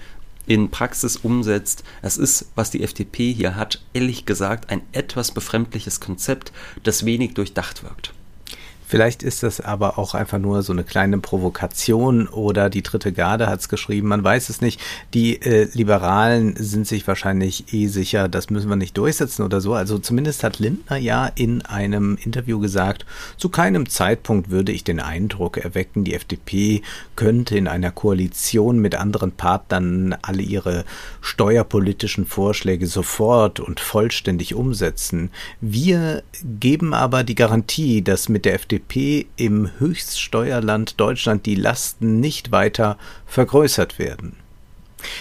in 0.47 0.71
Praxis 0.71 1.17
umsetzt. 1.17 1.83
Es 2.03 2.19
ist, 2.19 2.51
was 2.55 2.71
die 2.71 2.83
FDP 2.83 3.33
hier 3.33 3.57
hat, 3.57 3.83
ehrlich 3.95 4.27
gesagt 4.27 4.71
ein 4.71 4.83
etwas 4.93 5.33
befremdliches 5.33 6.01
Konzept, 6.01 6.53
das 6.83 7.05
wenig 7.05 7.35
durchdacht 7.35 7.83
wirkt. 7.83 8.13
Vielleicht 8.89 9.25
ist 9.25 9.43
das 9.43 9.61
aber 9.61 9.99
auch 9.99 10.15
einfach 10.15 10.39
nur 10.39 10.63
so 10.63 10.73
eine 10.73 10.85
kleine 10.85 11.19
Provokation 11.19 12.29
oder 12.29 12.71
die 12.71 12.83
dritte 12.83 13.13
Garde 13.13 13.49
hat 13.49 13.59
es 13.59 13.69
geschrieben, 13.69 14.07
man 14.07 14.23
weiß 14.23 14.49
es 14.49 14.61
nicht. 14.61 14.81
Die 15.13 15.43
äh, 15.43 15.69
Liberalen 15.73 16.55
sind 16.57 16.87
sich 16.87 17.07
wahrscheinlich 17.09 17.73
eh 17.75 17.89
sicher, 17.89 18.29
das 18.29 18.49
müssen 18.49 18.69
wir 18.69 18.77
nicht 18.77 18.97
durchsetzen 18.97 19.43
oder 19.43 19.61
so. 19.61 19.75
Also 19.75 19.99
zumindest 19.99 20.45
hat 20.45 20.61
Lindner 20.61 20.99
ja 20.99 21.27
in 21.35 21.63
einem 21.63 22.17
Interview 22.23 22.61
gesagt, 22.61 23.07
zu 23.37 23.49
keinem 23.49 23.89
Zeitpunkt 23.89 24.51
würde 24.51 24.71
ich 24.71 24.85
den 24.85 25.01
Eindruck 25.01 25.57
erwecken, 25.57 26.05
die 26.05 26.15
FDP 26.15 26.83
könnte 27.17 27.59
in 27.59 27.67
einer 27.67 27.91
Koalition 27.91 28.79
mit 28.79 28.95
anderen 28.95 29.33
Partnern 29.33 30.17
alle 30.23 30.43
ihre 30.43 30.85
steuerpolitischen 31.21 32.25
Vorschläge 32.25 32.87
sofort 32.87 33.59
und 33.59 33.81
vollständig 33.81 34.55
umsetzen. 34.55 35.31
Wir 35.61 36.23
geben 36.61 36.95
aber 36.95 37.25
die 37.25 37.35
Garantie, 37.35 38.03
dass 38.03 38.29
mit 38.29 38.45
der 38.45 38.55
FDP 38.55 38.76
FDP 38.77 39.27
im 39.37 39.71
Höchststeuerland 39.79 41.01
Deutschland 41.01 41.47
die 41.47 41.55
Lasten 41.55 42.21
nicht 42.21 42.53
weiter 42.53 42.99
vergrößert 43.27 43.99
werden. 43.99 44.37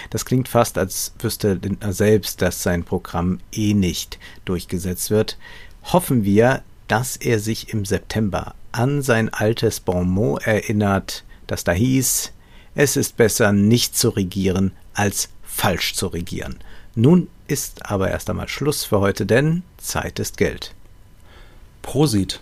Das 0.10 0.26
klingt 0.26 0.50
fast, 0.50 0.78
als 0.78 1.13
wüsste 1.20 1.54
Lindner 1.54 1.94
selbst, 1.94 2.41
dass 2.41 2.63
sein 2.63 2.84
Programm 2.84 3.39
eh 3.54 3.74
nicht 3.74 4.20
durchgesetzt 4.44 5.10
wird. 5.10 5.38
Hoffen 5.84 6.26
wir, 6.26 6.63
dass 6.88 7.15
er 7.15 7.39
sich 7.39 7.74
im 7.74 7.86
September 7.86 8.56
an 8.72 9.02
sein 9.02 9.30
altes 9.30 9.80
Bonmot 9.80 10.46
erinnert, 10.46 11.24
das 11.48 11.63
da 11.63 11.72
hieß, 11.72 12.34
es 12.76 12.98
ist 12.98 13.15
besser 13.15 13.54
nicht 13.54 13.96
zu 13.96 14.10
regieren, 14.10 14.72
als 14.94 15.30
falsch 15.44 15.94
zu 15.94 16.08
regieren. 16.08 16.58
Nun 16.94 17.30
ist 17.48 17.89
aber 17.89 18.10
erst 18.10 18.30
einmal 18.30 18.50
Schluss 18.50 18.84
für 18.84 19.00
heute, 19.00 19.26
denn 19.26 19.63
Zeit 19.78 20.20
ist 20.20 20.36
Geld. 20.38 20.74
Prosit. 21.82 22.41